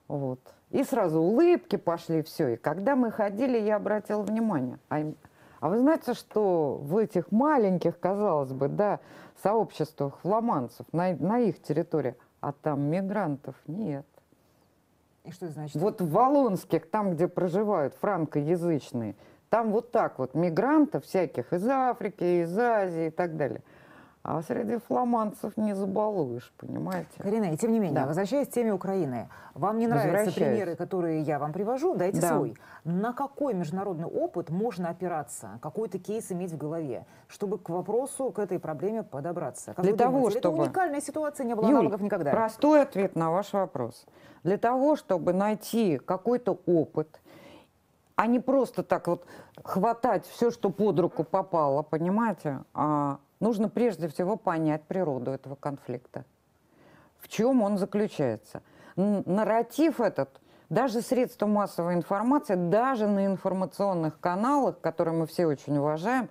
Вот. 0.06 0.38
И 0.70 0.84
сразу 0.84 1.20
улыбки 1.20 1.74
пошли, 1.74 2.22
все. 2.22 2.50
И 2.50 2.56
когда 2.56 2.94
мы 2.94 3.10
ходили, 3.10 3.58
я 3.58 3.74
обратила 3.74 4.22
внимание. 4.22 4.78
А, 4.88 5.02
а 5.58 5.68
вы 5.68 5.80
знаете, 5.80 6.14
что 6.14 6.78
в 6.80 6.96
этих 6.96 7.32
маленьких, 7.32 7.98
казалось 7.98 8.52
бы, 8.52 8.68
да, 8.68 9.00
сообществах 9.42 10.16
фламандцев 10.22 10.86
на, 10.92 11.12
на 11.16 11.40
их 11.40 11.60
территории, 11.60 12.14
а 12.40 12.52
там 12.52 12.82
мигрантов 12.82 13.56
нет. 13.66 14.06
И 15.24 15.32
что 15.32 15.46
это 15.46 15.54
значит? 15.54 15.74
Вот 15.74 16.00
в 16.00 16.08
Волонских, 16.08 16.88
там, 16.88 17.14
где 17.14 17.26
проживают 17.26 17.94
франкоязычные, 17.94 19.16
там 19.48 19.72
вот 19.72 19.90
так 19.90 20.18
вот 20.18 20.34
мигрантов 20.34 21.04
всяких 21.04 21.52
из 21.52 21.66
Африки, 21.66 22.42
из 22.42 22.58
Азии 22.58 23.06
и 23.06 23.10
так 23.10 23.36
далее– 23.36 23.62
а 24.28 24.42
среди 24.42 24.78
фламандцев 24.78 25.56
не 25.56 25.72
забалуешь, 25.72 26.52
понимаете? 26.58 27.08
Карина, 27.18 27.52
и 27.52 27.56
тем 27.56 27.70
не 27.70 27.78
менее, 27.78 28.00
да. 28.00 28.06
возвращаясь 28.06 28.48
к 28.48 28.50
теме 28.50 28.72
Украины, 28.72 29.28
вам 29.54 29.78
не 29.78 29.86
нравятся 29.86 30.34
примеры, 30.34 30.74
которые 30.74 31.20
я 31.20 31.38
вам 31.38 31.52
привожу? 31.52 31.94
Дайте 31.94 32.20
да. 32.20 32.30
свой. 32.30 32.56
На 32.82 33.12
какой 33.12 33.54
международный 33.54 34.08
опыт 34.08 34.50
можно 34.50 34.88
опираться, 34.88 35.60
какой-то 35.62 36.00
кейс 36.00 36.32
иметь 36.32 36.50
в 36.50 36.56
голове, 36.56 37.06
чтобы 37.28 37.56
к 37.58 37.68
вопросу, 37.68 38.32
к 38.32 38.40
этой 38.40 38.58
проблеме 38.58 39.04
подобраться? 39.04 39.74
Как 39.74 39.84
Для 39.84 39.94
того, 39.94 40.18
думаете, 40.18 40.40
чтобы... 40.40 40.56
Это 40.56 40.64
уникальная 40.64 41.00
ситуация, 41.00 41.46
не 41.46 41.54
было 41.54 41.66
Юль, 41.66 41.74
аналогов 41.74 42.00
никогда. 42.00 42.32
простой 42.32 42.82
ответ 42.82 43.14
на 43.14 43.30
ваш 43.30 43.52
вопрос. 43.52 44.06
Для 44.42 44.58
того, 44.58 44.96
чтобы 44.96 45.34
найти 45.34 45.98
какой-то 45.98 46.58
опыт, 46.66 47.20
а 48.16 48.26
не 48.26 48.40
просто 48.40 48.82
так 48.82 49.06
вот 49.06 49.26
хватать 49.62 50.26
все, 50.26 50.50
что 50.50 50.70
под 50.70 50.98
руку 50.98 51.22
попало, 51.22 51.82
понимаете, 51.82 52.64
а 52.72 53.18
нужно 53.40 53.68
прежде 53.68 54.08
всего 54.08 54.36
понять 54.36 54.82
природу 54.84 55.30
этого 55.30 55.54
конфликта. 55.54 56.24
В 57.18 57.28
чем 57.28 57.62
он 57.62 57.76
заключается? 57.76 58.62
Нарратив 58.96 60.00
этот, 60.00 60.40
даже 60.70 61.02
средства 61.02 61.46
массовой 61.46 61.94
информации, 61.94 62.54
даже 62.54 63.06
на 63.06 63.26
информационных 63.26 64.18
каналах, 64.18 64.80
которые 64.80 65.14
мы 65.14 65.26
все 65.26 65.46
очень 65.46 65.76
уважаем, 65.76 66.28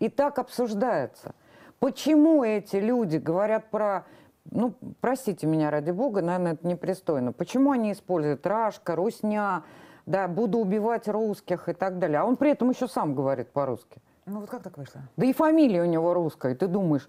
и 0.00 0.10
так 0.10 0.38
обсуждается. 0.38 1.34
Почему 1.80 2.44
эти 2.44 2.76
люди 2.76 3.16
говорят 3.16 3.70
про 3.70 4.04
ну, 4.50 4.74
простите 5.00 5.46
меня, 5.46 5.70
ради 5.70 5.90
бога, 5.90 6.20
наверное, 6.20 6.52
это 6.52 6.66
непристойно. 6.66 7.32
Почему 7.32 7.70
они 7.70 7.92
используют 7.92 8.46
рашка, 8.46 8.94
русня, 8.94 9.64
да, 10.06 10.28
буду 10.28 10.58
убивать 10.58 11.08
русских 11.08 11.68
и 11.68 11.72
так 11.72 11.98
далее. 11.98 12.20
А 12.20 12.24
он 12.24 12.36
при 12.36 12.50
этом 12.50 12.70
еще 12.70 12.88
сам 12.88 13.14
говорит 13.14 13.50
по-русски. 13.50 14.00
Ну 14.26 14.40
вот 14.40 14.50
как 14.50 14.62
так 14.62 14.76
вышло? 14.78 15.02
Да 15.16 15.26
и 15.26 15.32
фамилия 15.32 15.82
у 15.82 15.86
него 15.86 16.14
русская. 16.14 16.52
И 16.52 16.56
ты 16.56 16.66
думаешь, 16.66 17.08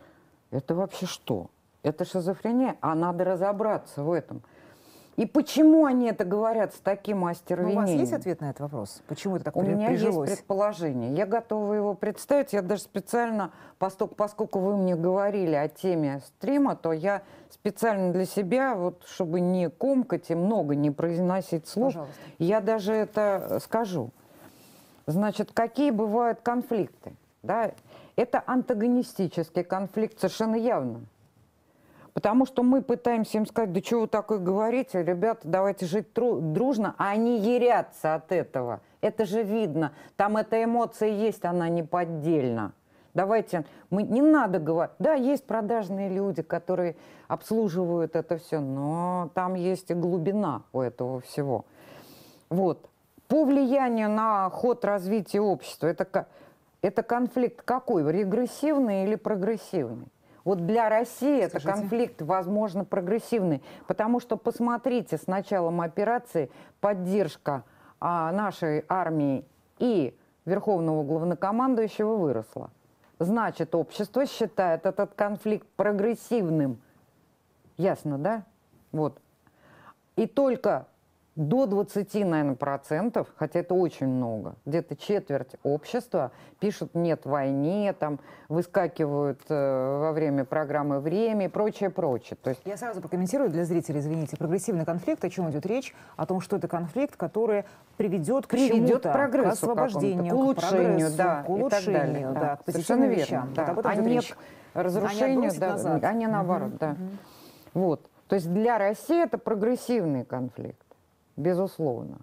это 0.52 0.76
вообще 0.76 1.06
что? 1.06 1.50
Это 1.84 2.04
шизофрения, 2.04 2.78
а 2.82 2.96
надо 2.96 3.24
разобраться 3.24 4.04
в 4.04 4.12
этом. 4.12 4.42
И 5.16 5.26
почему 5.26 5.86
они 5.86 6.08
это 6.08 6.26
говорят 6.26 6.74
с 6.74 6.80
таким 6.80 7.24
остервенением? 7.24 7.82
Ну, 7.82 7.86
у 7.86 7.88
вас 7.88 8.00
есть 8.00 8.12
ответ 8.14 8.42
на 8.42 8.50
этот 8.50 8.62
вопрос? 8.62 9.02
Почему 9.08 9.38
это 9.38 9.46
так 9.46 9.56
У 9.56 9.62
меня 9.62 9.88
прижилось? 9.88 10.30
есть 10.30 10.42
предположение. 10.42 11.14
Я 11.14 11.26
готова 11.26 11.74
его 11.74 11.94
представить. 11.94 12.52
Я 12.52 12.62
даже 12.62 12.82
специально, 12.82 13.52
поскольку, 13.80 14.16
поскольку 14.16 14.60
вы 14.60 14.76
мне 14.76 14.96
говорили 14.96 15.56
о 15.56 15.70
теме 15.70 16.22
стрима, 16.28 16.76
то 16.76 16.92
я 16.92 17.22
специально 17.50 18.12
для 18.12 18.26
себя, 18.26 18.76
вот, 18.76 19.04
чтобы 19.08 19.40
не 19.40 19.70
комкать 19.70 20.30
и 20.32 20.36
много 20.36 20.76
не 20.76 20.92
произносить 20.92 21.66
слов, 21.68 21.94
Пожалуйста. 21.94 22.16
я 22.40 22.60
даже 22.60 22.92
это 22.92 23.60
скажу. 23.64 24.10
Значит, 25.08 25.52
какие 25.54 25.92
бывают 25.92 26.42
конфликты? 26.42 27.14
Да? 27.42 27.72
Это 28.18 28.44
антагонистический 28.46 29.64
конфликт 29.64 30.20
совершенно 30.20 30.56
явно. 30.56 31.02
Потому 32.16 32.46
что 32.46 32.64
мы 32.64 32.82
пытаемся 32.82 33.38
им 33.38 33.46
сказать, 33.46 33.74
да 33.74 33.82
чего 33.82 34.02
вы 34.02 34.08
такое 34.08 34.40
говорите, 34.40 35.04
ребята, 35.04 35.42
давайте 35.44 35.86
жить 35.86 36.08
дружно, 36.16 36.96
а 36.98 37.10
они 37.10 37.40
ерятся 37.40 38.16
от 38.16 38.32
этого. 38.32 38.80
Это 39.02 39.26
же 39.26 39.44
видно. 39.44 39.92
Там 40.16 40.38
эта 40.38 40.64
эмоция 40.64 41.10
есть, 41.10 41.44
она 41.44 41.68
не 41.68 41.84
поддельна. 41.84 42.72
Давайте, 43.14 43.66
мы, 43.90 44.04
не 44.04 44.22
надо 44.22 44.60
говорить. 44.60 44.96
Да, 44.98 45.14
есть 45.14 45.46
продажные 45.46 46.10
люди, 46.10 46.42
которые 46.42 46.96
обслуживают 47.28 48.16
это 48.16 48.38
все, 48.38 48.62
но 48.62 49.30
там 49.34 49.56
есть 49.56 49.92
и 49.92 49.94
глубина 49.94 50.64
у 50.72 50.80
этого 50.80 51.20
всего. 51.20 51.66
Вот. 52.50 52.90
По 53.28 53.44
влиянию 53.44 54.10
на 54.10 54.50
ход 54.52 54.86
развития 54.86 55.42
общества, 55.42 55.88
это, 55.88 56.28
это 56.82 57.04
конфликт 57.04 57.62
какой? 57.62 58.10
Регрессивный 58.10 59.04
или 59.04 59.16
прогрессивный? 59.16 60.08
Вот 60.46 60.66
для 60.66 60.90
России 60.90 61.48
Скажите. 61.48 61.58
это 61.58 61.68
конфликт, 61.68 62.22
возможно, 62.22 62.86
прогрессивный, 62.86 63.62
потому 63.88 64.20
что 64.20 64.38
посмотрите, 64.38 65.18
с 65.18 65.26
началом 65.28 65.82
операции 65.82 66.52
поддержка 66.80 67.64
а, 68.00 68.32
нашей 68.32 68.86
армии 68.88 69.44
и 69.80 70.16
верховного 70.46 71.04
главнокомандующего 71.04 72.16
выросла. 72.16 72.70
Значит, 73.18 73.74
общество 73.74 74.26
считает 74.28 74.86
этот 74.86 75.16
конфликт 75.16 75.68
прогрессивным. 75.76 76.80
Ясно, 77.78 78.20
да? 78.20 78.44
Вот. 78.92 79.20
И 80.16 80.28
только 80.28 80.86
до 81.36 81.66
20, 81.66 82.14
наверное, 82.26 82.56
процентов, 82.56 83.28
хотя 83.36 83.60
это 83.60 83.74
очень 83.74 84.08
много, 84.08 84.56
где-то 84.66 84.96
четверть 84.96 85.56
общества 85.64 86.32
пишут 86.60 86.96
«нет 86.96 87.26
войне», 87.26 87.94
там 87.94 88.20
выскакивают 88.48 89.42
э, 89.50 89.98
во 90.00 90.14
время 90.14 90.46
программы 90.46 91.02
«Время» 91.02 91.46
и 91.46 91.50
прочее, 91.50 91.90
прочее. 91.90 92.38
То 92.42 92.52
есть... 92.52 92.62
Я 92.64 92.78
сразу 92.78 93.02
прокомментирую 93.02 93.50
для 93.50 93.66
зрителей, 93.66 94.00
извините. 94.00 94.38
Прогрессивный 94.38 94.86
конфликт, 94.86 95.26
о 95.26 95.30
чем 95.30 95.50
идет 95.52 95.66
речь? 95.66 95.94
О 96.16 96.26
том, 96.26 96.40
что 96.40 96.56
это 96.56 96.70
конфликт, 96.70 97.18
который 97.18 97.66
приведет 97.98 98.48
к 98.48 98.52
приведет 98.52 99.04
к 99.04 99.12
прогрессу, 99.12 99.50
к 99.50 99.54
освобождению, 99.54 100.34
к 100.34 100.38
улучшению, 100.38 101.12
к 101.12 101.16
да, 101.16 101.44
к 101.44 101.50
улучшению, 101.50 102.34
да, 102.34 102.40
да, 102.40 102.56
к 102.56 102.64
позитивным 102.64 103.10
вещам. 103.10 103.54
Да. 103.54 103.66
Вот 103.66 103.70
об 103.72 103.80
этом 103.80 103.92
а 103.92 103.96
не 103.96 104.22
к 104.22 104.38
разрушению, 104.74 105.52
а 105.52 105.60
да, 105.60 105.72
назад. 105.72 106.04
а 106.04 106.14
не 106.14 106.28
наоборот, 106.28 106.70
угу, 106.70 106.78
да. 106.80 106.92
Угу. 106.92 107.00
Вот. 107.74 108.10
То 108.28 108.36
есть 108.36 108.52
для 108.52 108.78
России 108.78 109.22
это 109.22 109.38
прогрессивный 109.38 110.24
конфликт 110.24 110.85
безусловно. 111.38 112.20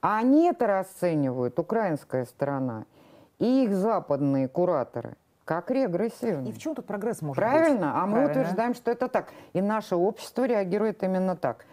А 0.00 0.18
они 0.18 0.48
это 0.48 0.66
расценивают, 0.66 1.58
украинская 1.58 2.24
сторона, 2.24 2.84
и 3.38 3.64
их 3.64 3.74
западные 3.74 4.48
кураторы, 4.48 5.14
как 5.44 5.70
регрессивный. 5.70 6.50
И 6.50 6.52
в 6.52 6.58
чем 6.58 6.74
тут 6.74 6.86
прогресс 6.86 7.22
может 7.22 7.36
Правильно? 7.36 7.68
быть? 7.68 7.78
Правильно, 7.80 8.02
а 8.02 8.06
мы 8.06 8.30
утверждаем, 8.30 8.74
что 8.74 8.90
это 8.90 9.08
так. 9.08 9.32
И 9.52 9.60
наше 9.60 9.96
общество 9.96 10.44
реагирует 10.44 11.02
именно 11.02 11.36
так. 11.36 11.66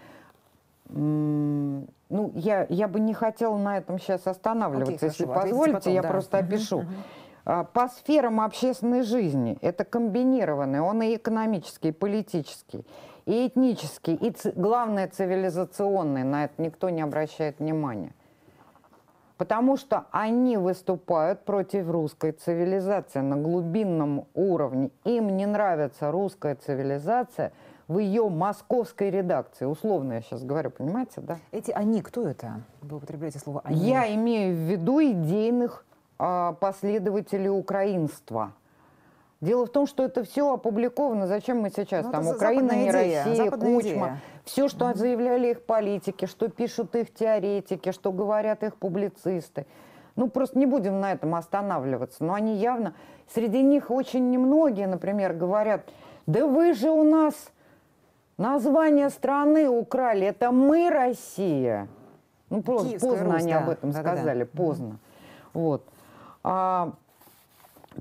Ну, 0.89 1.85
я, 2.33 2.65
я 2.69 2.87
бы 2.87 2.99
не 2.99 3.13
хотела 3.13 3.55
на 3.57 3.77
этом 3.77 3.99
сейчас 3.99 4.25
останавливаться. 4.25 4.95
Окей, 4.95 5.09
Если 5.09 5.25
хорошо, 5.25 5.41
позволите, 5.41 5.73
потом, 5.73 5.93
я 5.93 6.01
да. 6.01 6.09
просто 6.09 6.37
опишу. 6.39 6.85
По 7.45 7.87
сферам 7.87 8.41
общественной 8.41 9.01
жизни 9.01 9.57
это 9.61 9.85
комбинированный, 9.85 10.81
он 10.81 11.01
и 11.01 11.15
экономический, 11.15 11.89
и 11.89 11.91
политический 11.91 12.85
и 13.29 13.47
этнический, 13.47 14.15
и 14.15 14.33
главное 14.55 15.07
цивилизационный, 15.07 16.23
на 16.23 16.45
это 16.45 16.53
никто 16.57 16.89
не 16.89 17.01
обращает 17.01 17.59
внимания. 17.59 18.11
Потому 19.37 19.77
что 19.77 20.05
они 20.09 20.57
выступают 20.57 21.45
против 21.45 21.89
русской 21.91 22.31
цивилизации 22.31 23.19
на 23.19 23.37
глубинном 23.37 24.25
уровне. 24.33 24.89
Им 25.03 25.37
не 25.37 25.45
нравится 25.45 26.11
русская 26.11 26.55
цивилизация 26.55 27.53
в 27.87 27.99
ее 27.99 28.29
московской 28.29 29.11
редакции. 29.11 29.65
Условно 29.65 30.13
я 30.13 30.21
сейчас 30.21 30.43
говорю, 30.43 30.71
понимаете, 30.71 31.21
да? 31.21 31.37
Эти 31.51 31.69
«они» 31.69 32.01
кто 32.01 32.27
это? 32.27 32.61
Вы 32.81 32.97
употребляете 32.97 33.37
слово 33.37 33.61
«они». 33.63 33.79
Я 33.79 34.11
имею 34.15 34.55
в 34.55 34.59
виду 34.59 34.99
идейных 35.03 35.85
э, 36.17 36.53
последователей 36.59 37.49
украинства– 37.49 38.53
Дело 39.41 39.65
в 39.65 39.69
том, 39.69 39.87
что 39.87 40.03
это 40.03 40.23
все 40.23 40.53
опубликовано. 40.53 41.25
Зачем 41.25 41.61
мы 41.61 41.69
сейчас 41.69 42.05
ну, 42.05 42.11
там 42.11 42.27
Украина 42.27 42.73
не 42.73 42.89
идея, 42.89 43.23
Россия, 43.23 43.51
Кучма, 43.51 43.79
идея. 43.79 44.21
все, 44.43 44.67
что 44.67 44.89
mm-hmm. 44.89 44.97
заявляли 44.97 45.47
их 45.51 45.63
политики, 45.63 46.25
что 46.25 46.49
пишут 46.49 46.93
их 46.95 47.13
теоретики, 47.13 47.93
что 47.93 48.11
говорят 48.11 48.63
их 48.63 48.75
публицисты. 48.75 49.65
Ну, 50.17 50.27
просто 50.27 50.59
не 50.59 50.65
будем 50.65 50.99
на 50.99 51.13
этом 51.13 51.35
останавливаться. 51.35 52.25
Но 52.25 52.33
они 52.33 52.57
явно, 52.57 52.93
среди 53.33 53.63
них 53.63 53.89
очень 53.89 54.29
немногие, 54.29 54.87
например, 54.87 55.31
говорят, 55.33 55.89
да 56.27 56.45
вы 56.45 56.73
же 56.73 56.89
у 56.89 57.03
нас 57.03 57.33
название 58.37 59.09
страны 59.09 59.69
украли, 59.69 60.27
это 60.27 60.51
мы 60.51 60.89
Россия. 60.89 61.87
Ну, 62.49 62.61
просто 62.61 62.89
Киевская 62.89 63.11
поздно 63.11 63.33
Русь, 63.33 63.43
они 63.43 63.53
да. 63.53 63.59
об 63.59 63.69
этом 63.69 63.91
да, 63.91 63.99
сказали, 63.99 64.43
да, 64.43 64.49
да. 64.51 64.57
поздно. 64.57 64.85
Mm-hmm. 64.85 65.49
Вот. 65.53 65.85
А, 66.43 66.93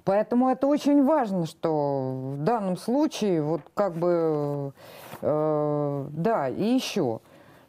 Поэтому 0.05 0.49
это 0.49 0.67
очень 0.67 1.05
важно, 1.05 1.47
что 1.47 2.35
в 2.37 2.45
данном 2.45 2.77
случае, 2.77 3.43
вот 3.43 3.63
как 3.75 3.95
бы, 3.95 4.73
э, 5.23 6.07
да, 6.11 6.49
и 6.49 6.65
еще, 6.65 7.21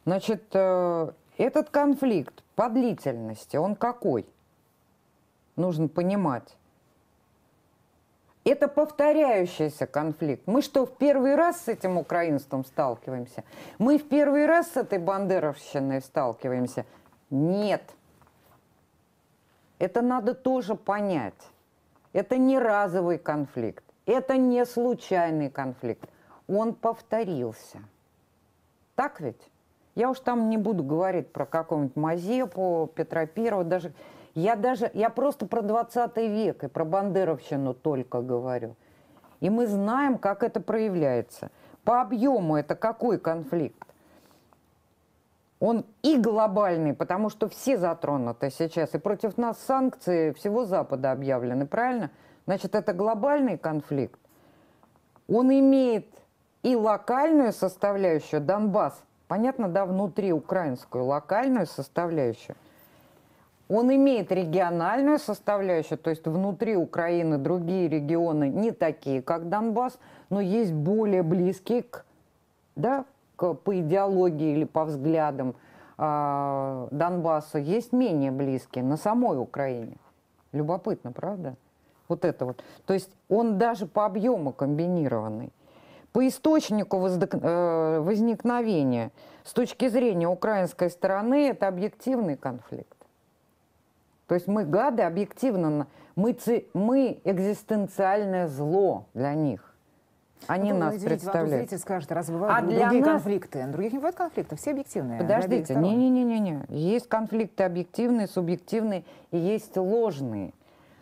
значит, 0.05 0.43
э, 0.53 1.11
этот 1.37 1.69
конфликт 1.69 2.43
по 2.55 2.69
длительности, 2.69 3.57
он 3.57 3.75
какой? 3.75 4.25
Нужно 5.55 5.87
понимать. 5.87 6.55
Это 8.45 8.67
повторяющийся 8.67 9.85
конфликт. 9.85 10.47
Мы 10.47 10.61
что, 10.61 10.85
в 10.85 10.97
первый 10.97 11.35
раз 11.35 11.61
с 11.61 11.67
этим 11.67 11.97
украинством 11.97 12.65
сталкиваемся? 12.65 13.43
Мы 13.77 13.97
в 13.97 14.07
первый 14.07 14.45
раз 14.45 14.71
с 14.71 14.77
этой 14.77 14.97
бандеровщиной 14.97 16.01
сталкиваемся? 16.01 16.85
Нет. 17.29 17.83
Это 19.77 20.01
надо 20.01 20.33
тоже 20.33 20.75
понять. 20.75 21.35
Это 22.13 22.37
не 22.37 22.57
разовый 22.57 23.17
конфликт. 23.17 23.83
Это 24.05 24.37
не 24.37 24.65
случайный 24.65 25.49
конфликт. 25.49 26.09
Он 26.47 26.73
повторился. 26.73 27.79
Так 28.95 29.21
ведь? 29.21 29.51
Я 29.95 30.09
уж 30.09 30.19
там 30.19 30.49
не 30.49 30.57
буду 30.57 30.83
говорить 30.83 31.31
про 31.31 31.45
какого-нибудь 31.45 31.95
Мазепу, 31.95 32.89
Петра 32.95 33.25
Первого, 33.25 33.63
даже 33.63 33.93
я 34.35 34.55
даже, 34.55 34.89
я 34.93 35.09
просто 35.09 35.45
про 35.45 35.61
20 35.61 36.15
век 36.17 36.63
и 36.63 36.67
про 36.67 36.85
бандеровщину 36.85 37.73
только 37.73 38.21
говорю. 38.21 38.75
И 39.41 39.49
мы 39.49 39.67
знаем, 39.67 40.17
как 40.17 40.43
это 40.43 40.61
проявляется. 40.61 41.49
По 41.83 42.01
объему 42.01 42.55
это 42.55 42.75
какой 42.75 43.19
конфликт? 43.19 43.88
Он 45.59 45.85
и 46.03 46.17
глобальный, 46.17 46.93
потому 46.93 47.29
что 47.29 47.49
все 47.49 47.77
затронуты 47.77 48.49
сейчас, 48.49 48.95
и 48.95 48.97
против 48.97 49.37
нас 49.37 49.59
санкции 49.59 50.31
всего 50.31 50.65
Запада 50.65 51.11
объявлены, 51.11 51.65
правильно? 51.65 52.11
Значит, 52.45 52.75
это 52.75 52.93
глобальный 52.93 53.57
конфликт. 53.57 54.19
Он 55.27 55.51
имеет 55.51 56.07
и 56.63 56.75
локальную 56.75 57.51
составляющую, 57.51 58.41
Донбасс, 58.41 59.03
понятно, 59.27 59.67
да, 59.67 59.85
внутри 59.85 60.31
украинскую 60.31 61.05
локальную 61.05 61.67
составляющую– 61.67 62.55
он 63.69 63.93
имеет 63.93 64.31
региональную 64.31 65.19
составляющую, 65.19 65.99
то 65.99 66.09
есть 66.09 66.25
внутри 66.25 66.75
Украины 66.75 67.37
другие 67.37 67.87
регионы 67.87 68.49
не 68.49 68.71
такие, 68.71 69.21
как 69.21 69.47
Донбасс, 69.47 69.99
но 70.31 70.41
есть 70.41 70.73
более 70.73 71.21
близкие 71.21 71.83
к, 71.83 72.03
да, 72.75 73.05
по 73.39 73.79
идеологии 73.79 74.53
или 74.53 74.65
по 74.65 74.85
взглядам 74.85 75.55
э, 75.97 76.87
Донбасса, 76.91 77.59
есть 77.59 77.93
менее 77.93 78.31
близкие 78.31 78.83
на 78.83 78.97
самой 78.97 79.39
Украине. 79.39 79.97
Любопытно, 80.51 81.11
правда? 81.11 81.55
Вот 82.07 82.25
это 82.25 82.45
вот. 82.45 82.63
То 82.85 82.93
есть 82.93 83.11
он 83.29 83.57
даже 83.57 83.85
по 83.85 84.05
объему 84.05 84.51
комбинированный. 84.51 85.53
По 86.11 86.27
источнику 86.27 86.97
э, 86.97 87.99
возникновения 87.99 89.11
с 89.43 89.53
точки 89.53 89.87
зрения 89.89 90.27
украинской 90.27 90.89
стороны 90.89 91.49
это 91.49 91.67
объективный 91.67 92.35
конфликт. 92.35 92.97
То 94.27 94.35
есть 94.35 94.47
мы 94.47 94.63
гады 94.63 95.03
объективно, 95.03 95.87
мы, 96.15 96.37
мы 96.73 97.19
экзистенциальное 97.23 98.47
зло 98.47 99.05
для 99.13 99.33
них. 99.33 99.68
Они 100.47 100.71
ну, 100.71 100.79
нас 100.79 100.95
извините, 100.95 101.09
представляют. 101.09 101.51
Вам 101.51 101.59
зритель 101.59 101.77
скажет, 101.79 102.11
раз 102.11 102.29
бывают 102.29 102.57
а 102.57 102.61
другие 102.61 103.03
нас... 103.03 103.21
конфликты. 103.21 103.65
Других 103.67 103.93
не 103.93 103.99
бывает 103.99 104.15
конфликтов, 104.15 104.59
все 104.59 104.71
объективные. 104.71 105.19
Подождите, 105.19 105.75
не-не-не-не. 105.75 106.65
Есть 106.69 107.07
конфликты 107.07 107.63
объективные, 107.63 108.27
субъективные 108.27 109.03
и 109.31 109.37
есть 109.37 109.75
ложные. 109.77 110.53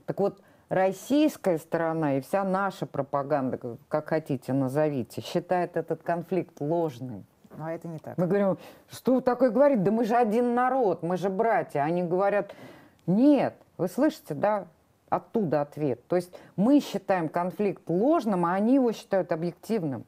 Так 0.06 0.20
вот, 0.20 0.42
российская 0.70 1.58
сторона 1.58 2.18
и 2.18 2.22
вся 2.22 2.44
наша 2.44 2.86
пропаганда, 2.86 3.78
как 3.88 4.10
хотите 4.10 4.54
назовите, 4.54 5.22
считает 5.22 5.78
этот 5.78 6.04
конфликт 6.04 6.60
ложным. 6.60 7.26
А 7.60 7.72
это 7.72 7.88
не 7.88 8.00
так. 8.00 8.18
Мы 8.18 8.28
говорим, 8.28 8.58
что 8.90 9.16
вы 9.16 9.22
такое 9.22 9.50
говорите? 9.50 9.82
Да 9.82 9.92
мы 9.92 10.06
же 10.06 10.16
один 10.16 10.54
народ, 10.54 11.02
мы 11.04 11.18
же 11.18 11.30
братья. 11.30 11.82
Они 11.82 12.04
говорят, 12.04 12.54
нет, 13.08 13.56
вы 13.78 13.88
слышите, 13.88 14.34
да, 14.34 14.68
оттуда 15.10 15.62
ответ. 15.62 16.06
То 16.08 16.16
есть 16.16 16.34
мы 16.56 16.80
считаем 16.80 17.30
конфликт 17.30 17.84
ложным, 17.90 18.46
а 18.46 18.54
они 18.54 18.76
его 18.76 18.92
считают 18.92 19.32
объективным. 19.32 20.06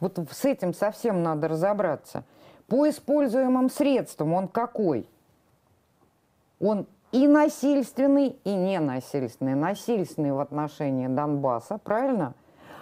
Вот 0.00 0.18
с 0.30 0.44
этим 0.44 0.74
совсем 0.74 1.22
надо 1.22 1.48
разобраться. 1.48 2.24
По 2.66 2.88
используемым 2.88 3.70
средствам 3.70 4.34
он 4.34 4.48
какой? 4.48 5.08
Он 6.60 6.86
и 7.12 7.26
насильственный, 7.28 8.36
и 8.44 8.54
ненасильственный. 8.54 9.54
Насильственный 9.54 10.32
в 10.32 10.40
отношении 10.40 11.06
Донбасса, 11.06 11.78
правильно? 11.78 12.34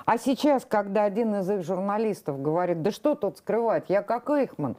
А 0.06 0.18
сейчас, 0.18 0.64
когда 0.64 1.04
один 1.04 1.34
из 1.36 1.48
их 1.48 1.62
журналистов 1.62 2.40
говорит, 2.42 2.82
да 2.82 2.90
что 2.90 3.14
тут 3.14 3.38
скрывать, 3.38 3.84
я 3.88 4.02
как 4.02 4.28
Эйхман, 4.28 4.76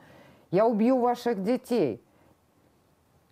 я 0.52 0.67
убью 0.67 1.00
ваших 1.00 1.43
детей– 1.43 2.02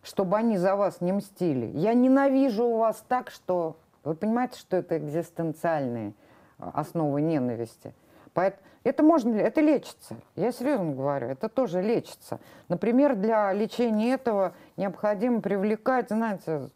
чтобы 0.04 0.38
они 0.38 0.58
за 0.58 0.76
вас 0.76 1.02
не 1.02 1.12
мстили. 1.12 1.66
Я 1.78 1.94
ненавижу 1.94 2.76
вас 2.76 3.04
так, 3.08 3.32
что... 3.32 3.78
Вы 4.04 4.16
понимаете, 4.16 4.60
что 4.60 4.76
это 4.76 4.98
экзистенциальные 4.98 6.14
а, 6.60 6.72
основы 6.76 7.22
ненависти. 7.22 7.94
Поэтому 8.34 8.62
это 8.84 9.02
можно, 9.02 9.34
это 9.36 9.62
лечится. 9.62 10.18
Я 10.36 10.52
серьезно 10.52 10.92
говорю, 10.92 11.30
это 11.30 11.48
тоже 11.48 11.82
лечится. 11.82 12.42
Например, 12.68 13.16
для 13.16 13.54
лечения 13.54 14.14
этого 14.14 14.54
необходимо 14.76 15.40
привлекать, 15.40 16.10
знаете, 16.10 16.70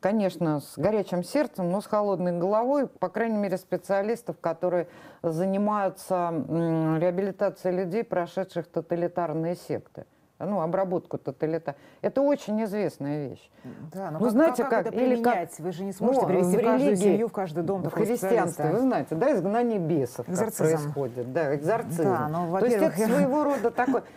конечно, 0.00 0.60
с 0.60 0.76
горячим 0.76 1.24
сердцем, 1.24 1.70
но 1.70 1.80
с 1.80 1.86
холодной 1.86 2.38
головой, 2.38 2.88
по 2.88 3.08
крайней 3.08 3.38
мере, 3.38 3.56
специалистов, 3.56 4.36
которые 4.38 4.86
занимаются 5.22 6.28
реабилитацией 7.00 7.74
людей, 7.74 8.04
прошедших 8.04 8.66
тоталитарные 8.66 9.56
секты 9.56 10.04
ну, 10.38 10.60
обработку 10.60 11.18
тоталита. 11.18 11.76
Это 12.02 12.22
очень 12.22 12.62
известная 12.64 13.28
вещь. 13.28 13.50
Да, 13.92 14.10
но 14.10 14.18
ну, 14.18 14.24
как, 14.24 14.30
знаете, 14.30 14.62
как, 14.64 14.70
как 14.70 14.86
это 14.88 15.00
или 15.00 15.22
как, 15.22 15.48
Вы 15.58 15.72
же 15.72 15.84
не 15.84 15.92
сможете 15.92 16.26
ну, 16.26 16.28
привести 16.28 16.56
в, 16.56 16.60
в 16.60 16.64
каждую 16.64 16.96
семью, 16.96 17.28
в 17.28 17.32
каждый 17.32 17.62
дом 17.62 17.82
в 17.82 17.90
христианстве, 17.90 18.70
вы 18.70 18.80
знаете, 18.80 19.14
да, 19.14 19.32
изгнание 19.32 19.78
бесов 19.78 20.26
происходит. 20.26 21.32
Да, 21.32 21.54
экзорцизм. 21.54 22.02
Да, 22.02 22.28
но, 22.28 22.58
То 22.58 22.66
есть 22.66 22.76
это 22.78 22.96
своего 22.96 23.44
рода 23.44 23.70
такой... 23.70 24.02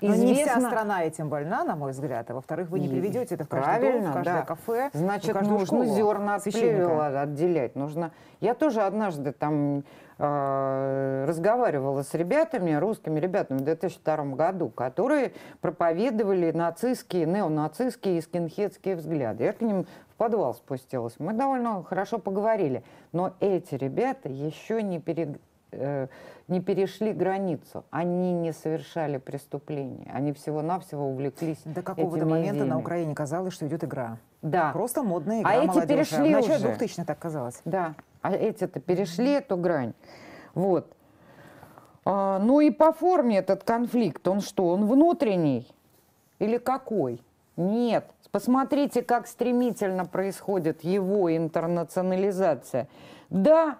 Но 0.00 0.14
не 0.14 0.34
вся 0.34 0.60
страна 0.60 1.04
этим 1.04 1.28
больна, 1.28 1.64
на 1.64 1.76
мой 1.76 1.92
взгляд. 1.92 2.30
А 2.30 2.34
во-вторых, 2.34 2.68
вы 2.68 2.80
не 2.80 2.88
приведете 2.88 3.36
это 3.36 3.44
в 3.44 3.48
каждый 3.48 3.64
Правильно, 3.64 4.02
дом, 4.02 4.10
в 4.10 4.14
каждое 4.14 4.34
да. 4.34 4.42
кафе, 4.42 4.90
Значит, 4.92 5.40
нужно 5.42 5.66
школу. 5.66 5.84
зерна 5.84 6.34
от 6.34 6.44
плевела 6.44 7.22
отделять. 7.22 7.74
Нужно... 7.74 8.10
Я 8.40 8.54
тоже 8.54 8.82
однажды 8.82 9.32
там 9.32 9.84
разговаривала 10.18 12.02
с 12.02 12.14
ребятами, 12.14 12.72
русскими 12.74 13.18
ребятами 13.18 13.58
в 13.58 13.62
2002 13.62 14.16
году, 14.36 14.68
которые 14.68 15.32
проповедовали 15.60 16.52
нацистские, 16.52 17.26
неонацистские 17.26 18.18
и 18.18 18.20
скинхедские 18.20 18.96
взгляды. 18.96 19.44
Я 19.44 19.52
к 19.52 19.60
ним 19.60 19.86
в 20.08 20.14
подвал 20.16 20.54
спустилась. 20.54 21.14
Мы 21.18 21.32
довольно 21.32 21.82
хорошо 21.82 22.18
поговорили. 22.18 22.84
Но 23.12 23.34
эти 23.40 23.74
ребята 23.74 24.28
еще 24.28 24.82
не 24.82 25.00
перед 25.00 25.40
э, 25.72 26.06
не 26.48 26.60
перешли 26.60 27.12
границу, 27.12 27.84
они 27.90 28.32
не 28.32 28.52
совершали 28.52 29.18
преступления, 29.18 30.10
они 30.12 30.32
всего-навсего 30.32 31.08
увлеклись 31.08 31.60
До 31.64 31.82
какого-то 31.82 32.26
момента 32.26 32.56
идеями. 32.56 32.68
на 32.68 32.78
Украине 32.78 33.14
казалось, 33.14 33.54
что 33.54 33.66
идет 33.66 33.84
игра. 33.84 34.18
Да. 34.42 34.72
Просто 34.72 35.02
модная 35.02 35.40
игра 35.40 35.50
А 35.50 35.54
эти 35.64 35.86
перешли 35.86 36.28
В 36.28 36.32
начале 36.32 36.64
2000 36.64 37.04
так 37.04 37.18
казалось. 37.18 37.60
Да. 37.64 37.94
А 38.24 38.32
эти-то 38.32 38.80
перешли 38.80 39.32
эту 39.32 39.58
грань. 39.58 39.92
Вот. 40.54 40.90
А, 42.06 42.38
ну 42.38 42.60
и 42.60 42.70
по 42.70 42.90
форме 42.94 43.36
этот 43.36 43.64
конфликт, 43.64 44.26
он 44.26 44.40
что, 44.40 44.68
он 44.68 44.86
внутренний 44.86 45.70
или 46.38 46.56
какой? 46.56 47.20
Нет. 47.58 48.06
Посмотрите, 48.30 49.02
как 49.02 49.26
стремительно 49.26 50.06
происходит 50.06 50.82
его 50.84 51.36
интернационализация. 51.36 52.88
Да, 53.28 53.76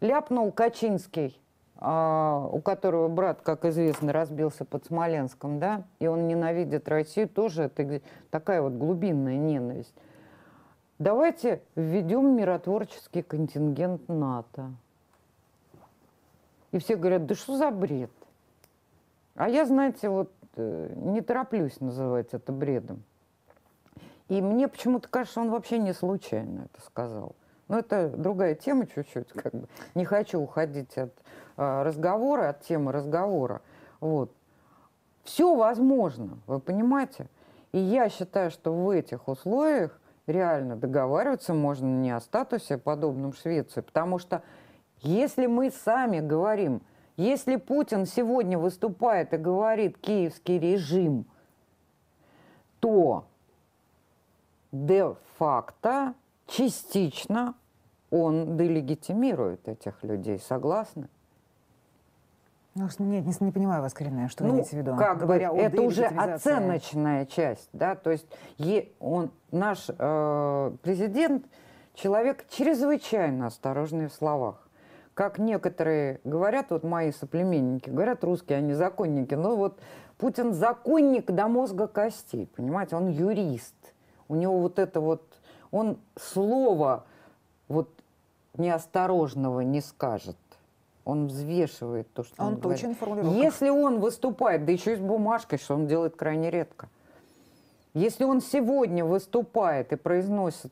ляпнул 0.00 0.52
Качинский, 0.52 1.36
а, 1.78 2.48
у 2.52 2.60
которого 2.60 3.08
брат, 3.08 3.40
как 3.42 3.64
известно, 3.64 4.12
разбился 4.12 4.64
под 4.64 4.86
Смоленском, 4.86 5.58
да, 5.58 5.82
и 5.98 6.06
он 6.06 6.28
ненавидит 6.28 6.88
Россию, 6.88 7.28
тоже 7.28 7.64
это 7.64 8.00
такая 8.30 8.62
вот 8.62 8.74
глубинная 8.74 9.38
ненависть. 9.38 9.92
Давайте 10.98 11.62
введем 11.76 12.36
миротворческий 12.36 13.22
контингент 13.22 14.08
НАТО. 14.08 14.72
И 16.72 16.78
все 16.78 16.96
говорят, 16.96 17.26
да 17.26 17.34
что 17.34 17.56
за 17.56 17.70
бред? 17.70 18.10
А 19.36 19.48
я, 19.48 19.64
знаете, 19.64 20.08
вот 20.08 20.32
э, 20.56 20.92
не 20.96 21.20
тороплюсь 21.20 21.80
называть 21.80 22.34
это 22.34 22.50
бредом. 22.52 23.04
И 24.28 24.42
мне 24.42 24.66
почему-то 24.66 25.08
кажется, 25.08 25.40
он 25.40 25.50
вообще 25.50 25.78
не 25.78 25.94
случайно 25.94 26.68
это 26.72 26.84
сказал. 26.84 27.36
Но 27.68 27.78
это 27.78 28.08
другая 28.08 28.56
тема 28.56 28.86
чуть-чуть, 28.86 29.28
как 29.28 29.54
бы. 29.54 29.68
Не 29.94 30.04
хочу 30.04 30.40
уходить 30.40 30.98
от 30.98 31.12
э, 31.56 31.82
разговора, 31.82 32.48
от 32.48 32.62
темы 32.62 32.90
разговора. 32.90 33.62
Вот. 34.00 34.32
Все 35.22 35.54
возможно, 35.54 36.38
вы 36.46 36.58
понимаете? 36.58 37.28
И 37.72 37.78
я 37.78 38.08
считаю, 38.08 38.50
что 38.50 38.72
в 38.72 38.90
этих 38.90 39.28
условиях 39.28 40.00
реально 40.28 40.76
договариваться 40.76 41.54
можно 41.54 41.86
не 41.86 42.10
о 42.10 42.20
статусе, 42.20 42.78
подобном 42.78 43.32
Швеции, 43.32 43.80
потому 43.80 44.18
что 44.18 44.42
если 45.00 45.46
мы 45.46 45.70
сами 45.70 46.20
говорим, 46.20 46.82
Если 47.18 47.56
Путин 47.56 48.06
сегодня 48.06 48.56
выступает 48.56 49.34
и 49.34 49.38
говорит 49.38 49.98
киевский 49.98 50.60
режим, 50.60 51.26
то 52.78 53.24
де-факто 54.70 56.14
частично 56.46 57.56
он 58.10 58.56
делегитимирует 58.56 59.66
этих 59.66 60.04
людей. 60.04 60.38
Согласны? 60.38 61.08
Ну, 62.78 63.04
нет, 63.06 63.26
не, 63.26 63.34
не 63.46 63.52
понимаю 63.52 63.82
вас, 63.82 63.92
Коренная, 63.92 64.28
что 64.28 64.44
ну, 64.44 64.50
вы 64.50 64.56
имеете 64.56 64.76
в 64.76 64.78
виду? 64.80 64.96
Как 64.96 65.18
Говоря 65.18 65.52
бы, 65.52 65.58
это 65.58 65.82
уже 65.82 66.04
оценочная 66.04 67.26
часть, 67.26 67.68
да, 67.72 67.94
то 67.94 68.10
есть 68.10 68.26
е, 68.56 68.88
он, 69.00 69.30
наш 69.50 69.86
э, 69.88 70.72
президент 70.82 71.46
человек 71.94 72.46
чрезвычайно 72.48 73.46
осторожный 73.46 74.08
в 74.08 74.12
словах. 74.12 74.68
Как 75.14 75.38
некоторые 75.38 76.20
говорят, 76.24 76.70
вот 76.70 76.84
мои 76.84 77.10
соплеменники, 77.10 77.90
говорят 77.90 78.22
русские, 78.22 78.58
они 78.58 78.74
законники, 78.74 79.34
но 79.34 79.56
вот 79.56 79.80
Путин 80.16 80.52
законник 80.52 81.30
до 81.30 81.48
мозга 81.48 81.88
костей, 81.88 82.46
понимаете, 82.54 82.96
он 82.96 83.08
юрист. 83.08 83.74
У 84.28 84.36
него 84.36 84.58
вот 84.60 84.78
это 84.78 85.00
вот, 85.00 85.22
он 85.70 85.98
слово 86.16 87.04
вот 87.66 87.88
неосторожного 88.56 89.60
не 89.60 89.80
скажет 89.80 90.36
он 91.08 91.28
взвешивает 91.28 92.12
то, 92.12 92.22
что 92.22 92.34
он, 92.42 92.54
он 92.54 92.60
точен 92.60 92.94
говорит. 93.00 93.32
Если 93.32 93.70
он 93.70 93.98
выступает, 93.98 94.66
да 94.66 94.72
еще 94.72 94.92
и 94.92 94.96
с 94.96 95.00
бумажкой, 95.00 95.58
что 95.58 95.74
он 95.74 95.86
делает 95.86 96.16
крайне 96.16 96.50
редко. 96.50 96.90
Если 97.94 98.24
он 98.24 98.42
сегодня 98.42 99.06
выступает 99.06 99.90
и 99.94 99.96
произносит, 99.96 100.70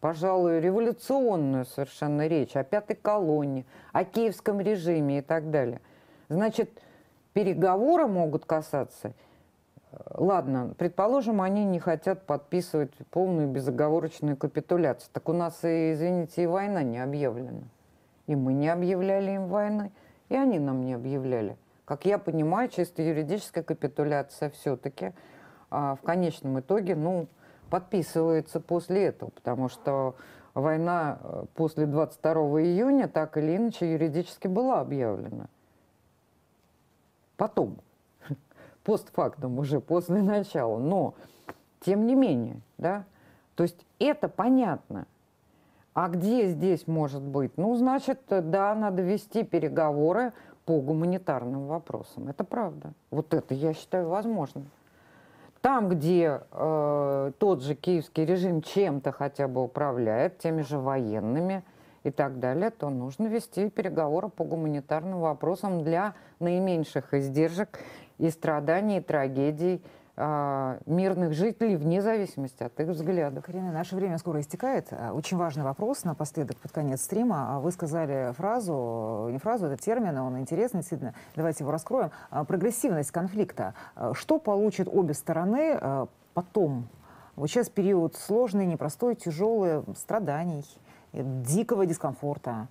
пожалуй, 0.00 0.60
революционную 0.60 1.66
совершенно 1.66 2.26
речь 2.26 2.56
о 2.56 2.64
пятой 2.64 2.96
колонне, 2.96 3.66
о 3.92 4.04
киевском 4.04 4.58
режиме 4.58 5.18
и 5.18 5.20
так 5.20 5.50
далее, 5.50 5.82
значит, 6.30 6.70
переговоры 7.34 8.06
могут 8.06 8.46
касаться 8.46 9.12
Ладно, 10.14 10.74
предположим, 10.76 11.40
они 11.40 11.64
не 11.64 11.78
хотят 11.78 12.26
подписывать 12.26 12.90
полную 13.10 13.46
безоговорочную 13.46 14.36
капитуляцию. 14.36 15.08
Так 15.12 15.28
у 15.28 15.32
нас, 15.32 15.60
извините, 15.62 16.42
и 16.42 16.46
война 16.46 16.82
не 16.82 16.98
объявлена. 16.98 17.60
И 18.26 18.34
мы 18.34 18.52
не 18.54 18.68
объявляли 18.68 19.32
им 19.32 19.48
войны, 19.48 19.92
и 20.28 20.36
они 20.36 20.58
нам 20.58 20.84
не 20.84 20.94
объявляли. 20.94 21.56
Как 21.84 22.06
я 22.06 22.18
понимаю, 22.18 22.68
чисто 22.70 23.02
юридическая 23.02 23.62
капитуляция 23.62 24.48
все-таки 24.50 25.12
а, 25.70 25.96
в 25.96 26.00
конечном 26.00 26.60
итоге 26.60 26.96
ну, 26.96 27.26
подписывается 27.68 28.60
после 28.60 29.04
этого, 29.06 29.30
потому 29.30 29.68
что 29.68 30.16
война 30.54 31.18
э, 31.22 31.44
после 31.54 31.84
22 31.84 32.32
июня 32.62 33.08
так 33.08 33.36
или 33.36 33.56
иначе 33.56 33.92
юридически 33.92 34.46
была 34.46 34.80
объявлена. 34.80 35.46
Потом, 37.36 37.76
постфактум 38.84 39.58
уже, 39.58 39.80
после 39.80 40.22
начала. 40.22 40.78
Но, 40.78 41.14
тем 41.80 42.06
не 42.06 42.14
менее, 42.14 42.60
да, 42.78 43.04
то 43.56 43.64
есть 43.64 43.84
это 43.98 44.28
понятно– 44.30 45.06
а 45.94 46.08
где 46.08 46.48
здесь 46.48 46.86
может 46.86 47.22
быть? 47.22 47.56
Ну, 47.56 47.74
значит, 47.76 48.20
да, 48.28 48.74
надо 48.74 49.02
вести 49.02 49.44
переговоры 49.44 50.32
по 50.66 50.80
гуманитарным 50.80 51.66
вопросам. 51.66 52.28
Это 52.28 52.42
правда. 52.42 52.92
Вот 53.10 53.32
это, 53.32 53.54
я 53.54 53.74
считаю, 53.74 54.08
возможно. 54.08 54.62
Там, 55.60 55.88
где 55.88 56.42
э, 56.50 57.32
тот 57.38 57.62
же 57.62 57.74
киевский 57.74 58.26
режим 58.26 58.60
чем-то 58.60 59.12
хотя 59.12 59.48
бы 59.48 59.62
управляет, 59.62 60.38
теми 60.38 60.60
же 60.62 60.78
военными 60.78 61.62
и 62.02 62.10
так 62.10 62.38
далее, 62.38 62.70
то 62.70 62.90
нужно 62.90 63.28
вести 63.28 63.70
переговоры 63.70 64.28
по 64.28 64.44
гуманитарным 64.44 65.20
вопросам 65.20 65.82
для 65.84 66.14
наименьших 66.38 67.14
издержек 67.14 67.78
и 68.18 68.28
страданий, 68.30 68.98
и 68.98 69.00
трагедий 69.00 69.82
мирных 70.16 71.32
жителей 71.32 71.74
вне 71.76 72.00
зависимости 72.00 72.62
от 72.62 72.78
их 72.78 72.88
взглядов. 72.88 73.44
Карина, 73.44 73.72
наше 73.72 73.96
время 73.96 74.18
скоро 74.18 74.40
истекает. 74.40 74.86
А, 74.92 75.12
очень 75.12 75.36
важный 75.36 75.64
вопрос 75.64 76.04
напоследок, 76.04 76.56
под 76.58 76.70
конец 76.70 77.02
стрима. 77.02 77.56
А 77.56 77.60
вы 77.60 77.72
сказали 77.72 78.32
фразу, 78.32 79.28
не 79.32 79.38
фразу, 79.38 79.66
это 79.66 79.76
термин, 79.82 80.16
он 80.18 80.38
интересный, 80.38 80.80
действительно. 80.80 81.14
Давайте 81.34 81.64
его 81.64 81.72
раскроем. 81.72 82.12
Прогрессивность 82.30 83.10
конфликта. 83.10 83.74
Что 84.12 84.38
получат 84.38 84.88
обе 84.88 85.14
стороны 85.14 85.80
потом? 86.32 86.88
Вот 87.34 87.48
сейчас 87.48 87.68
период 87.68 88.14
сложный, 88.14 88.66
непростой, 88.66 89.16
тяжелый, 89.16 89.82
страданий, 89.96 90.64
дикого 91.12 91.86
дискомфорта. 91.86 92.68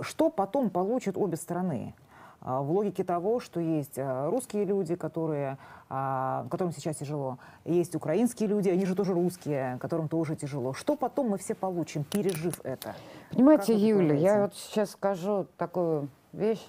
Что 0.00 0.30
потом 0.30 0.70
получат 0.70 1.16
обе 1.16 1.36
стороны? 1.36 1.94
А, 2.44 2.60
в 2.60 2.72
логике 2.72 3.04
того, 3.04 3.38
что 3.38 3.60
есть 3.60 3.98
а, 3.98 4.28
русские 4.28 4.64
люди, 4.64 4.96
которые, 4.96 5.58
а, 5.88 6.44
которым 6.50 6.72
сейчас 6.72 6.96
тяжело, 6.96 7.38
есть 7.64 7.94
украинские 7.94 8.48
люди, 8.48 8.68
они 8.68 8.84
же 8.84 8.96
тоже 8.96 9.14
русские, 9.14 9.78
которым 9.80 10.08
тоже 10.08 10.34
тяжело. 10.34 10.72
Что 10.72 10.96
потом 10.96 11.28
мы 11.30 11.38
все 11.38 11.54
получим, 11.54 12.02
пережив 12.02 12.60
это? 12.64 12.96
Понимаете, 13.30 13.74
Юля, 13.74 14.14
я 14.14 14.42
вот 14.42 14.56
сейчас 14.56 14.90
скажу 14.90 15.46
такую 15.56 16.08
вещь, 16.32 16.66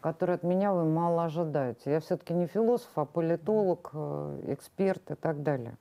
которую 0.00 0.36
от 0.36 0.44
меня 0.44 0.72
вы 0.72 0.86
мало 0.86 1.24
ожидаете. 1.24 1.90
Я 1.90 2.00
все-таки 2.00 2.32
не 2.32 2.46
философ, 2.46 2.90
а 2.94 3.04
политолог, 3.04 3.90
э, 3.92 4.44
эксперт 4.48 5.10
и 5.10 5.14
так 5.14 5.42
далее. 5.42 5.76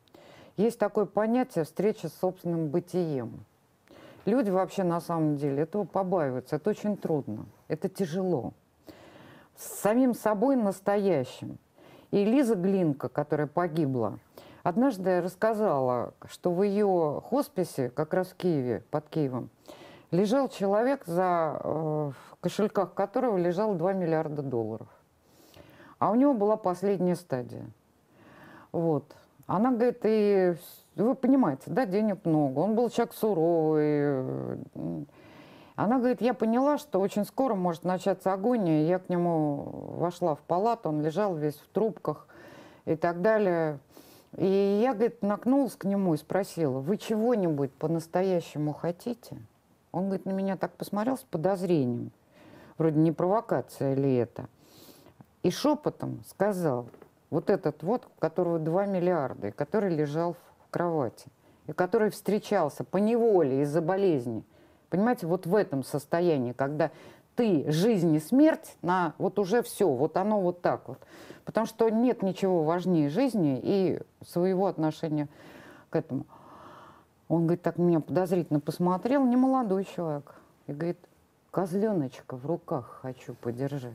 Есть 0.57 0.77
такое 0.77 1.05
понятие 1.05 1.63
встреча 1.63 2.09
с 2.09 2.13
собственным 2.15 2.67
бытием. 2.67 3.45
Люди 4.25 4.49
вообще 4.49 4.83
на 4.83 4.99
самом 4.99 5.37
деле 5.37 5.63
этого 5.63 5.85
побаиваются. 5.85 6.57
Это 6.57 6.71
очень 6.71 6.97
трудно, 6.97 7.45
это 7.69 7.87
тяжело 7.87 8.51
с 9.59 9.81
самим 9.81 10.13
собой 10.13 10.55
настоящим. 10.55 11.57
И 12.11 12.23
Лиза 12.23 12.55
Глинка, 12.55 13.09
которая 13.09 13.45
погибла, 13.45 14.17
однажды 14.63 15.21
рассказала, 15.21 16.13
что 16.27 16.51
в 16.51 16.63
ее 16.63 17.21
хосписе, 17.23 17.89
как 17.89 18.13
раз 18.13 18.29
в 18.29 18.35
Киеве, 18.35 18.83
под 18.89 19.07
Киевом, 19.09 19.49
лежал 20.11 20.47
человек, 20.47 21.03
за, 21.05 21.59
э, 21.61 21.67
в 21.69 22.35
кошельках 22.39 22.93
которого 22.93 23.37
лежало 23.37 23.75
2 23.75 23.93
миллиарда 23.93 24.41
долларов. 24.41 24.87
А 25.99 26.09
у 26.11 26.15
него 26.15 26.33
была 26.33 26.55
последняя 26.55 27.15
стадия. 27.15 27.65
Вот. 28.71 29.13
Она 29.45 29.71
говорит, 29.71 29.99
и 30.03 30.55
вы 30.95 31.15
понимаете, 31.15 31.63
да, 31.67 31.85
денег 31.85 32.23
много. 32.23 32.59
Он 32.59 32.75
был 32.75 32.89
человек 32.89 33.13
суровый, 33.13 34.57
она 35.85 35.97
говорит, 35.97 36.19
я 36.19 36.33
поняла, 36.33 36.77
что 36.77 36.99
очень 36.99 37.23
скоро 37.23 37.55
может 37.55 37.85
начаться 37.85 38.33
агония. 38.33 38.85
Я 38.85 38.99
к 38.99 39.07
нему 39.07 39.63
вошла 39.95 40.35
в 40.35 40.41
палату, 40.41 40.89
он 40.89 41.01
лежал 41.01 41.33
весь 41.37 41.55
в 41.55 41.69
трубках 41.69 42.27
и 42.83 42.97
так 42.97 43.21
далее. 43.21 43.79
И 44.35 44.45
я, 44.83 44.93
говорит, 44.93 45.21
накнулась 45.21 45.77
к 45.77 45.85
нему 45.85 46.15
и 46.15 46.17
спросила, 46.17 46.79
вы 46.79 46.97
чего-нибудь 46.97 47.71
по-настоящему 47.71 48.73
хотите? 48.73 49.37
Он, 49.93 50.07
говорит, 50.07 50.25
на 50.25 50.31
меня 50.31 50.57
так 50.57 50.73
посмотрел 50.73 51.17
с 51.17 51.23
подозрением. 51.23 52.11
Вроде 52.77 52.99
не 52.99 53.13
провокация 53.13 53.93
ли 53.93 54.15
это. 54.15 54.47
И 55.43 55.49
шепотом 55.49 56.25
сказал, 56.27 56.87
вот 57.29 57.49
этот 57.49 57.83
вот, 57.83 58.05
у 58.05 58.19
которого 58.19 58.59
2 58.59 58.85
миллиарда, 58.85 59.47
и 59.47 59.51
который 59.51 59.95
лежал 59.95 60.33
в 60.33 60.71
кровати, 60.71 61.29
и 61.67 61.71
который 61.71 62.09
встречался 62.09 62.83
по 62.83 62.97
неволе 62.97 63.61
из-за 63.61 63.81
болезни– 63.81 64.43
Понимаете, 64.89 65.27
вот 65.27 65.45
в 65.45 65.55
этом 65.55 65.83
состоянии, 65.83 66.51
когда 66.51 66.91
ты, 67.35 67.71
жизнь 67.71 68.13
и 68.15 68.19
смерть, 68.19 68.75
на 68.81 69.13
вот 69.17 69.39
уже 69.39 69.61
все, 69.61 69.87
вот 69.87 70.17
оно 70.17 70.41
вот 70.41 70.61
так 70.61 70.87
вот. 70.87 70.99
Потому 71.45 71.65
что 71.65 71.89
нет 71.89 72.21
ничего 72.21 72.63
важнее 72.63 73.09
жизни 73.09 73.59
и 73.63 74.01
своего 74.25 74.67
отношения 74.67 75.27
к 75.89 75.95
этому. 75.95 76.25
Он, 77.27 77.43
говорит, 77.43 77.61
так 77.61 77.77
меня 77.77 77.99
подозрительно 77.99 78.59
посмотрел, 78.59 79.23
не 79.23 79.35
молодой 79.35 79.85
человек. 79.85 80.35
И 80.67 80.73
говорит, 80.73 80.99
козленочка 81.51 82.35
в 82.35 82.45
руках 82.45 82.99
хочу 83.01 83.35
подержать. 83.35 83.93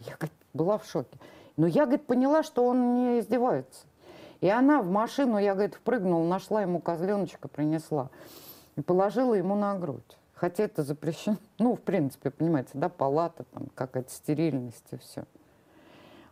Я, 0.00 0.14
говорит, 0.16 0.36
была 0.52 0.78
в 0.78 0.84
шоке. 0.84 1.18
Но 1.56 1.66
я, 1.66 1.86
говорит, 1.86 2.06
поняла, 2.06 2.42
что 2.42 2.66
он 2.66 2.94
не 2.94 3.20
издевается. 3.20 3.86
И 4.40 4.48
она 4.48 4.82
в 4.82 4.90
машину, 4.90 5.38
я, 5.38 5.54
говорит, 5.54 5.74
впрыгнула, 5.74 6.26
нашла 6.26 6.62
ему 6.62 6.80
козленочка, 6.80 7.48
принесла 7.48 8.10
и 8.76 8.80
положила 8.80 9.34
ему 9.34 9.56
на 9.56 9.76
грудь. 9.76 10.17
Хотя 10.38 10.64
это 10.64 10.84
запрещено. 10.84 11.36
Ну, 11.58 11.74
в 11.74 11.80
принципе, 11.80 12.30
понимаете, 12.30 12.70
да, 12.74 12.88
палата, 12.88 13.44
там, 13.52 13.66
какая-то 13.74 14.10
стерильность 14.10 14.84
и 14.92 14.96
все. 14.96 15.24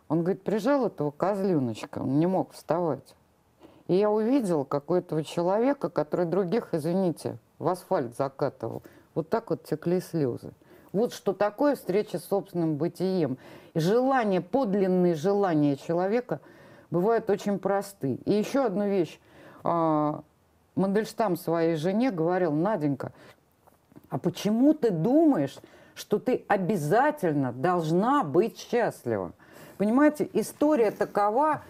Он, 0.07 0.21
говорит, 0.21 0.43
прижал 0.43 0.87
этого 0.87 1.11
козленочка, 1.11 1.99
он 1.99 2.17
не 2.17 2.27
мог 2.27 2.53
вставать. 2.53 3.15
И 3.87 3.95
я 3.95 4.09
увидел 4.09 4.63
какого-то 4.63 5.21
человека, 5.23 5.89
который 5.89 6.25
других, 6.25 6.69
извините, 6.73 7.37
в 7.59 7.67
асфальт 7.67 8.15
закатывал. 8.15 8.83
Вот 9.15 9.29
так 9.29 9.49
вот 9.49 9.63
текли 9.63 9.99
слезы. 9.99 10.51
Вот 10.93 11.11
что 11.11 11.33
такое 11.33 11.75
встреча 11.75 12.19
с 12.19 12.25
собственным 12.25 12.77
бытием. 12.77 13.37
И 13.73 13.79
желание, 13.79 14.39
подлинные 14.39 15.15
желания 15.15 15.75
человека 15.75 16.39
бывают 16.89 17.29
очень 17.29 17.59
просты. 17.59 18.19
И 18.23 18.33
еще 18.33 18.65
одну 18.65 18.87
вещь. 18.87 19.19
А, 19.63 20.21
Мандельштам 20.75 21.35
своей 21.35 21.75
жене 21.75 22.11
говорил, 22.11 22.53
Наденька, 22.53 23.11
а 24.09 24.17
почему 24.17 24.73
ты 24.73 24.91
думаешь, 24.91 25.57
что 25.95 26.19
ты 26.19 26.45
обязательно 26.47 27.51
должна 27.51 28.23
быть 28.23 28.59
счастлива. 28.59 29.33
Понимаете, 29.77 30.29
история 30.33 30.91
такова, 30.91 31.63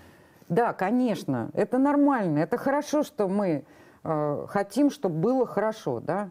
да, 0.50 0.74
конечно, 0.74 1.50
это 1.54 1.78
нормально, 1.78 2.40
это 2.40 2.58
хорошо, 2.58 3.04
что 3.04 3.28
мы 3.28 3.64
э, 4.04 4.46
хотим, 4.50 4.92
чтобы 4.92 5.16
было 5.16 5.46
хорошо, 5.46 6.02
да. 6.02 6.30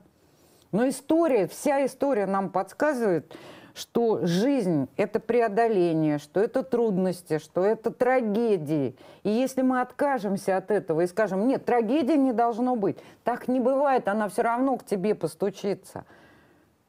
Но 0.73 0.89
история, 0.89 1.47
вся 1.47 1.87
история 1.87 2.27
нам 2.27 2.51
подсказывает, 2.51 3.35
что 3.77 4.21
жизнь– 4.27 4.89
это 4.97 5.21
преодоление, 5.21 6.17
что 6.17 6.41
это 6.41 6.63
трудности, 6.63 7.39
что 7.39 7.63
это 7.63 7.91
трагедии. 7.91 8.97
И 9.23 9.29
если 9.29 9.61
мы 9.61 9.83
откажемся 9.83 10.57
от 10.57 10.71
этого 10.71 11.03
и 11.03 11.07
скажем, 11.07 11.47
нет, 11.47 11.67
трагедии 11.67 12.17
не 12.17 12.33
должно 12.33 12.75
быть, 12.75 12.97
так 13.23 13.49
не 13.49 13.61
бывает, 13.61 14.09
она 14.09 14.31
все 14.31 14.43
равно 14.43 14.79
к 14.79 14.85
тебе 14.87 15.15
постучится. 15.15 16.07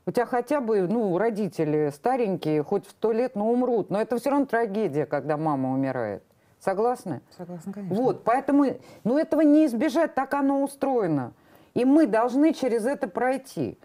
У 0.05 0.11
тебя 0.11 0.25
хотя 0.25 0.61
бы, 0.61 0.87
ну, 0.87 1.17
родители 1.17 1.91
старенькие, 1.93 2.63
хоть 2.63 2.87
в 2.87 2.91
сто 2.91 3.11
лет, 3.11 3.35
но 3.35 3.51
умрут. 3.51 3.89
Но 3.89 3.99
это 3.99 4.17
все 4.17 4.29
равно 4.29 4.45
трагедия, 4.45 5.05
когда 5.05 5.35
мама 5.35 5.73
умирает. 5.73 6.23
Согласны? 6.61 7.19
Согласна, 7.37 7.73
конечно. 7.73 8.01
Вот, 8.01 8.23
поэтому, 8.23 8.77
ну, 9.03 9.17
этого 9.17 9.41
не 9.41 9.65
избежать, 9.65 10.15
так 10.15 10.33
оно 10.33 10.63
устроено. 10.63 11.33
И 11.73 11.83
мы 11.83 12.07
должны 12.07 12.53
через 12.53 12.85
это 12.85 13.09
пройти. 13.09 13.77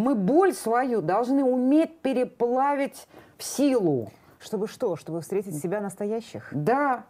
Мы 0.00 0.14
боль 0.14 0.54
свою 0.54 1.02
должны 1.02 1.44
уметь 1.44 1.98
переплавить 1.98 3.06
в 3.36 3.44
силу. 3.44 4.10
Чтобы 4.38 4.66
что? 4.66 4.96
Чтобы 4.96 5.20
встретить 5.20 5.60
себя 5.60 5.82
настоящих? 5.82 6.48
Да, 6.52 7.04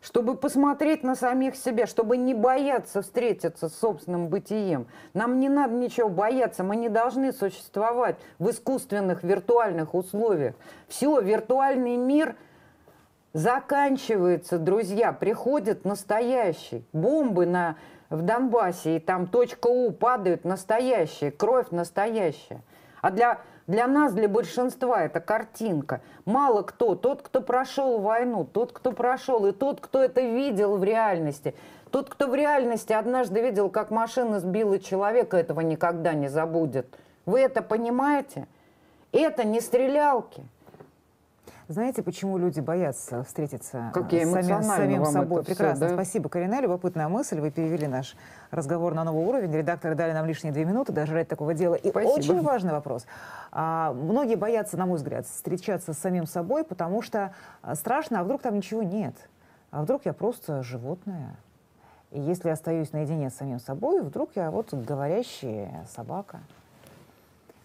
чтобы 0.00 0.36
посмотреть 0.36 1.02
на 1.02 1.16
самих 1.16 1.56
себя, 1.56 1.88
чтобы 1.88 2.16
не 2.16 2.34
бояться 2.34 3.02
встретиться 3.02 3.68
с 3.68 3.74
собственным 3.74 4.28
бытием. 4.28 4.86
Нам 5.12 5.40
не 5.40 5.48
надо 5.48 5.74
ничего 5.74 6.08
бояться, 6.08 6.62
мы 6.62 6.76
не 6.76 6.88
должны 6.88 7.32
существовать 7.32 8.16
в 8.38 8.48
искусственных 8.48 9.24
виртуальных 9.24 9.96
условиях. 9.96 10.54
Все, 10.86 11.20
виртуальный 11.20 11.96
мир 11.96 12.36
заканчивается, 13.36 14.58
друзья, 14.58 15.12
приходит 15.12 15.84
настоящий. 15.84 16.86
Бомбы 16.94 17.44
на 17.44 17.76
в 18.08 18.22
Донбассе, 18.22 18.96
и 18.96 18.98
там 18.98 19.26
точка 19.26 19.66
У 19.66 19.90
падают 19.90 20.46
настоящие, 20.46 21.30
кровь 21.32 21.66
настоящая. 21.70 22.62
А 23.02 23.10
для, 23.10 23.40
для 23.66 23.86
нас, 23.86 24.14
для 24.14 24.26
большинства, 24.26 25.02
это 25.02 25.20
картинка. 25.20 26.00
Мало 26.24 26.62
кто, 26.62 26.94
тот, 26.94 27.20
кто 27.20 27.42
прошел 27.42 27.98
войну, 27.98 28.44
тот, 28.50 28.72
кто 28.72 28.92
прошел, 28.92 29.44
и 29.44 29.52
тот, 29.52 29.82
кто 29.82 30.02
это 30.02 30.22
видел 30.22 30.78
в 30.78 30.84
реальности. 30.84 31.54
Тот, 31.90 32.08
кто 32.08 32.28
в 32.28 32.34
реальности 32.34 32.94
однажды 32.94 33.42
видел, 33.42 33.68
как 33.68 33.90
машина 33.90 34.40
сбила 34.40 34.78
человека, 34.78 35.36
этого 35.36 35.60
никогда 35.60 36.14
не 36.14 36.28
забудет. 36.28 36.86
Вы 37.26 37.40
это 37.40 37.60
понимаете? 37.60 38.48
Это 39.12 39.44
не 39.44 39.60
стрелялки. 39.60 40.42
Знаете, 41.68 42.04
почему 42.04 42.38
люди 42.38 42.60
боятся 42.60 43.24
встретиться 43.24 43.90
как 43.92 44.12
я 44.12 44.24
с 44.24 44.30
самим, 44.30 44.62
с 44.62 44.66
самим 44.66 45.04
собой? 45.04 45.42
Прекрасно. 45.42 45.86
Все, 45.86 45.96
да? 45.96 46.02
Спасибо, 46.02 46.28
Карина. 46.28 46.60
Любопытная 46.60 47.08
мысль. 47.08 47.40
Вы 47.40 47.50
перевели 47.50 47.88
наш 47.88 48.16
разговор 48.52 48.94
на 48.94 49.02
новый 49.02 49.26
уровень. 49.26 49.52
Редакторы 49.52 49.96
дали 49.96 50.12
нам 50.12 50.26
лишние 50.26 50.52
две 50.52 50.64
минуты 50.64 50.92
даже 50.92 51.12
ради 51.12 51.28
такого 51.28 51.54
дела. 51.54 51.74
И 51.74 51.90
Спасибо. 51.90 52.12
очень 52.12 52.40
важный 52.40 52.70
вопрос. 52.70 53.06
А, 53.50 53.92
многие 53.94 54.36
боятся, 54.36 54.76
на 54.76 54.86
мой 54.86 54.96
взгляд, 54.98 55.26
встречаться 55.26 55.92
с 55.92 55.98
самим 55.98 56.26
собой, 56.26 56.62
потому 56.62 57.02
что 57.02 57.34
а, 57.62 57.74
страшно, 57.74 58.20
а 58.20 58.24
вдруг 58.24 58.42
там 58.42 58.54
ничего 58.54 58.84
нет? 58.84 59.14
А 59.72 59.82
вдруг 59.82 60.06
я 60.06 60.12
просто 60.12 60.62
животное? 60.62 61.34
И 62.12 62.20
если 62.20 62.46
я 62.46 62.54
остаюсь 62.54 62.92
наедине 62.92 63.28
с 63.28 63.34
самим 63.34 63.58
собой, 63.58 64.02
вдруг 64.02 64.30
я 64.36 64.52
вот 64.52 64.72
говорящая 64.72 65.84
собака. 65.92 66.38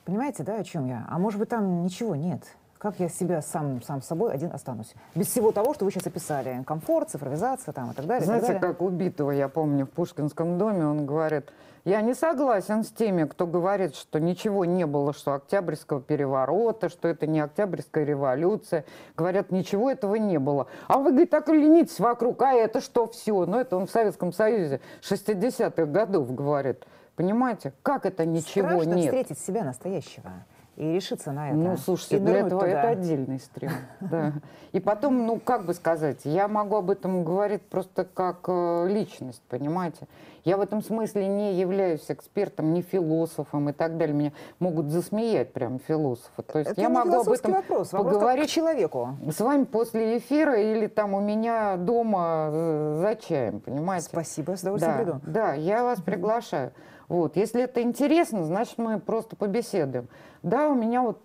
Понимаете, 0.06 0.42
да, 0.42 0.56
о 0.56 0.64
чем 0.64 0.88
я? 0.88 1.06
А 1.08 1.20
может 1.20 1.40
быть, 1.40 1.50
там 1.50 1.84
ничего 1.84 2.16
нет? 2.16 2.42
Как 2.82 3.00
я 3.00 3.10
себя 3.10 3.44
сам, 3.44 3.80
сам 3.84 4.02
собой 4.02 4.34
один 4.34 4.52
останусь. 4.52 4.96
Без 5.14 5.28
всего 5.28 5.52
того, 5.52 5.76
что 5.76 5.86
вы 5.86 5.92
сейчас 5.92 6.08
описали. 6.08 6.64
Комфорт, 6.66 7.12
цифровизация 7.12 7.74
там, 7.74 7.92
и 7.92 7.94
так 7.94 8.08
далее. 8.08 8.26
Знаете, 8.26 8.48
так 8.48 8.56
далее. 8.56 8.74
как 8.74 8.82
убитого, 8.82 9.30
я 9.30 9.50
помню, 9.50 9.86
в 9.86 9.92
Пушкинском 9.92 10.58
доме 10.58 10.88
он 10.88 11.06
говорит, 11.06 11.52
я 11.86 12.02
не 12.02 12.16
согласен 12.16 12.84
с 12.84 12.90
теми, 12.90 13.26
кто 13.26 13.46
говорит, 13.46 13.94
что 13.94 14.20
ничего 14.20 14.66
не 14.66 14.88
было, 14.88 15.14
что 15.14 15.36
Октябрьского 15.36 16.02
переворота, 16.02 16.90
что 16.90 17.08
это 17.08 17.28
не 17.28 17.40
Октябрьская 17.40 18.04
революция. 18.04 18.84
Говорят, 19.16 19.52
ничего 19.52 19.92
этого 19.92 20.16
не 20.16 20.40
было. 20.40 20.66
А 20.88 20.98
вы, 20.98 21.12
говорит, 21.12 21.30
так 21.30 21.50
ленитесь 21.50 22.00
вокруг, 22.00 22.42
а 22.42 22.54
это 22.54 22.82
что 22.82 23.06
все? 23.06 23.46
Ну, 23.46 23.60
это 23.60 23.78
он 23.78 23.86
в 23.86 23.92
Советском 23.92 24.34
Союзе 24.34 24.82
60-х 25.04 25.86
годов 25.86 26.34
говорит. 26.34 26.88
Понимаете, 27.16 27.74
как 27.84 28.08
это 28.08 28.26
ничего 28.26 28.70
Страшно 28.70 28.94
нет? 28.94 29.06
встретить 29.06 29.38
себя 29.38 29.64
настоящего 29.64 30.32
и 30.78 30.94
решиться 30.94 31.32
на 31.32 31.50
это. 31.50 31.58
Ну, 31.58 31.78
слушайте, 31.78 32.20
для 32.20 32.40
этого 32.40 32.62
туда. 32.62 32.68
это 32.68 32.90
отдельный 32.90 33.40
стрим. 33.40 33.72
Да. 34.00 34.34
И 34.72 34.80
потом, 34.80 35.26
ну, 35.26 35.40
как 35.40 35.66
бы 35.66 35.74
сказать, 35.74 36.22
я 36.24 36.48
могу 36.48 36.78
об 36.78 36.90
этом 36.90 37.24
говорить 37.24 37.62
просто 37.62 38.06
как 38.06 38.46
э, 38.48 38.88
личность, 38.90 39.42
понимаете? 39.50 40.08
Я 40.44 40.58
в 40.58 40.62
этом 40.62 40.82
смысле 40.82 41.28
не 41.28 41.54
являюсь 41.56 42.06
экспертом, 42.08 42.74
не 42.74 42.82
философом 42.82 43.70
и 43.70 43.74
так 43.74 43.98
далее. 43.98 44.16
Меня 44.16 44.32
могут 44.60 44.88
засмеять 44.90 45.54
прям 45.54 45.80
философы. 45.80 46.42
То 46.42 46.60
есть 46.60 46.72
это 46.72 46.82
я 46.82 46.90
могу 46.90 47.20
об 47.20 47.30
этом 47.30 47.52
вопрос, 47.52 47.90
поговорить 47.90 48.50
к 48.50 48.52
человеку. 48.52 49.10
С 49.30 49.40
вами 49.40 49.66
после 49.66 50.18
эфира 50.18 50.60
или 50.60 50.88
там 50.88 51.14
у 51.14 51.22
меня 51.22 51.78
дома 51.78 52.50
за 52.52 53.18
чаем, 53.22 53.60
понимаете? 53.60 54.08
Спасибо, 54.08 54.56
с 54.56 54.62
удовольствием 54.62 54.98
да, 54.98 55.04
приду. 55.04 55.22
Да, 55.26 55.54
я 55.54 55.84
вас 55.84 56.02
приглашаю. 56.02 56.72
Вот. 57.12 57.36
Если 57.36 57.62
это 57.62 57.82
интересно, 57.82 58.46
значит, 58.46 58.78
мы 58.78 58.98
просто 58.98 59.36
побеседуем. 59.36 60.08
Да, 60.44 60.70
у 60.70 60.76
меня 60.76 61.02
вот 61.02 61.22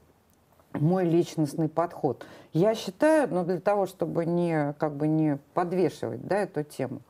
мой 0.73 1.05
личностный 1.05 1.69
подход. 1.69 2.27
Я 2.53 2.75
считаю, 2.75 3.33
но 3.33 3.45
для 3.45 3.61
того, 3.61 3.87
чтобы 3.87 4.27
не, 4.27 4.75
как 4.81 4.97
бы 4.97 5.07
не 5.07 5.39
подвешивать 5.55 6.27
да, 6.27 6.39
эту 6.39 6.65
тему, 6.65 7.03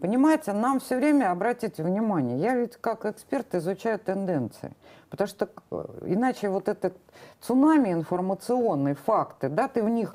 понимаете, 0.00 0.52
нам 0.52 0.80
все 0.80 0.96
время, 0.96 1.30
обратите 1.30 1.82
внимание, 1.82 2.38
я 2.38 2.56
ведь 2.56 2.76
как 2.76 3.06
эксперт 3.06 3.54
изучаю 3.54 3.98
тенденции, 3.98 4.76
потому 5.08 5.26
что 5.26 5.48
э, 5.70 5.84
иначе 6.04 6.50
вот 6.50 6.68
этот 6.68 6.98
цунами 7.40 7.90
информационные 7.90 8.96
факты, 8.96 9.48
да, 9.48 9.66
ты 9.66 9.82
в 9.82 9.88
них, 9.88 10.14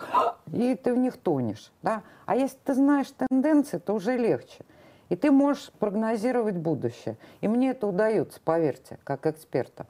и 0.54 0.76
ты 0.76 0.94
в 0.94 0.98
них 1.00 1.18
тонешь, 1.18 1.72
да, 1.82 2.04
а 2.28 2.36
если 2.36 2.58
ты 2.66 2.76
знаешь 2.76 3.08
тенденции, 3.18 3.80
то 3.80 3.96
уже 3.96 4.16
легче. 4.16 4.64
И 5.10 5.16
ты 5.16 5.32
можешь 5.32 5.72
прогнозировать 5.80 6.56
будущее. 6.56 7.18
И 7.42 7.48
мне 7.48 7.72
это 7.72 7.88
удается, 7.88 8.40
поверьте, 8.44 8.98
как 9.04 9.26
эксперта. 9.28 9.86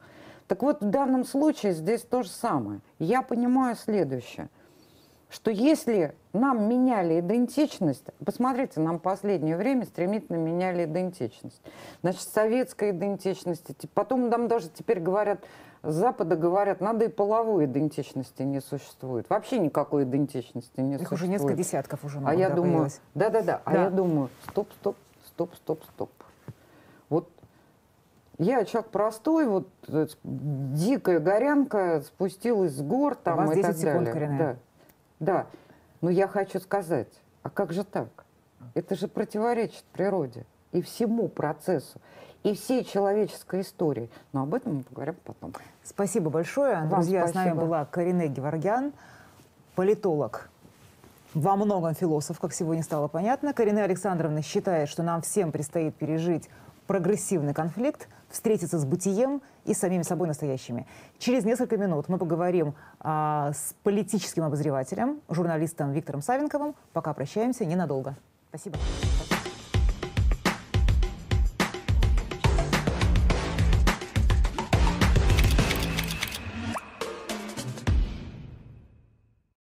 Так 0.46 0.62
вот, 0.62 0.82
в 0.82 0.90
данном 0.90 1.24
случае 1.24 1.72
здесь 1.72 2.02
то 2.02 2.22
же 2.22 2.28
самое. 2.28 2.80
Я 2.98 3.22
понимаю 3.22 3.76
следующее, 3.76 4.48
что 5.28 5.50
если 5.50 6.14
нам 6.32 6.68
меняли 6.68 7.20
идентичность, 7.20 8.04
посмотрите, 8.24 8.78
нам 8.80 8.98
в 8.98 9.02
последнее 9.02 9.56
время 9.56 9.84
стремительно 9.84 10.36
меняли 10.36 10.84
идентичность. 10.84 11.60
Значит, 12.02 12.22
советская 12.22 12.92
идентичность, 12.92 13.64
потом 13.92 14.28
нам 14.28 14.46
даже 14.46 14.68
теперь 14.68 15.00
говорят, 15.00 15.40
с 15.82 15.94
Запада 15.94 16.36
говорят, 16.36 16.80
надо 16.80 17.06
и 17.06 17.08
половой 17.08 17.64
идентичности 17.64 18.42
не 18.42 18.60
существует. 18.60 19.28
Вообще 19.28 19.58
никакой 19.58 20.04
идентичности 20.04 20.80
не 20.80 20.94
Их 20.94 20.98
существует. 21.00 21.22
уже 21.22 21.28
несколько 21.28 21.54
десятков 21.54 22.04
уже 22.04 22.20
А 22.24 22.34
я 22.34 22.50
думаю, 22.50 22.90
да-да-да, 23.14 23.62
а 23.64 23.74
я 23.74 23.90
думаю, 23.90 24.30
стоп, 24.48 24.68
стоп, 25.36 25.54
стоп, 25.54 25.84
стоп. 25.84 26.10
Вот 27.10 27.28
я 28.38 28.64
человек 28.64 28.90
простой, 28.90 29.46
вот 29.46 29.68
э, 29.86 30.06
дикая 30.24 31.20
горянка 31.20 32.00
спустилась 32.00 32.72
с 32.72 32.80
гор 32.80 33.16
там 33.16 33.34
У 33.34 33.42
вас 33.42 33.52
и 33.52 33.56
10 33.56 33.66
так 33.66 33.76
секунд, 33.76 34.04
далее. 34.06 34.38
Да, 34.38 34.56
да. 35.20 35.46
Но 36.00 36.08
я 36.08 36.26
хочу 36.26 36.58
сказать, 36.58 37.12
а 37.42 37.50
как 37.50 37.72
же 37.72 37.84
так? 37.84 38.08
Это 38.72 38.94
же 38.94 39.08
противоречит 39.08 39.84
природе 39.92 40.46
и 40.72 40.80
всему 40.80 41.28
процессу, 41.28 42.00
и 42.42 42.54
всей 42.54 42.82
человеческой 42.82 43.60
истории. 43.60 44.10
Но 44.32 44.42
об 44.44 44.54
этом 44.54 44.76
мы 44.76 44.82
поговорим 44.84 45.16
потом. 45.22 45.52
Спасибо 45.82 46.30
большое. 46.30 46.76
Вам 46.76 46.88
Друзья, 46.88 47.26
спасибо. 47.26 47.42
с 47.42 47.44
нами 47.44 47.58
была 47.58 47.84
Карине 47.84 48.28
Геворгян, 48.28 48.94
политолог, 49.74 50.48
во 51.36 51.54
многом 51.54 51.94
философ, 51.94 52.40
как 52.40 52.54
сегодня 52.54 52.82
стало 52.82 53.08
понятно. 53.08 53.52
Карина 53.52 53.84
Александровна 53.84 54.40
считает, 54.40 54.88
что 54.88 55.02
нам 55.02 55.20
всем 55.20 55.52
предстоит 55.52 55.94
пережить 55.94 56.48
прогрессивный 56.86 57.52
конфликт, 57.52 58.08
встретиться 58.30 58.78
с 58.78 58.86
бытием 58.86 59.42
и 59.66 59.74
самими 59.74 60.02
собой 60.02 60.28
настоящими. 60.28 60.86
Через 61.18 61.44
несколько 61.44 61.76
минут 61.76 62.08
мы 62.08 62.16
поговорим 62.16 62.74
а, 63.00 63.52
с 63.52 63.74
политическим 63.82 64.44
обозревателем, 64.44 65.20
журналистом 65.28 65.92
Виктором 65.92 66.22
Савенковым. 66.22 66.74
Пока 66.94 67.12
прощаемся 67.12 67.66
ненадолго. 67.66 68.16
Спасибо. 68.48 68.78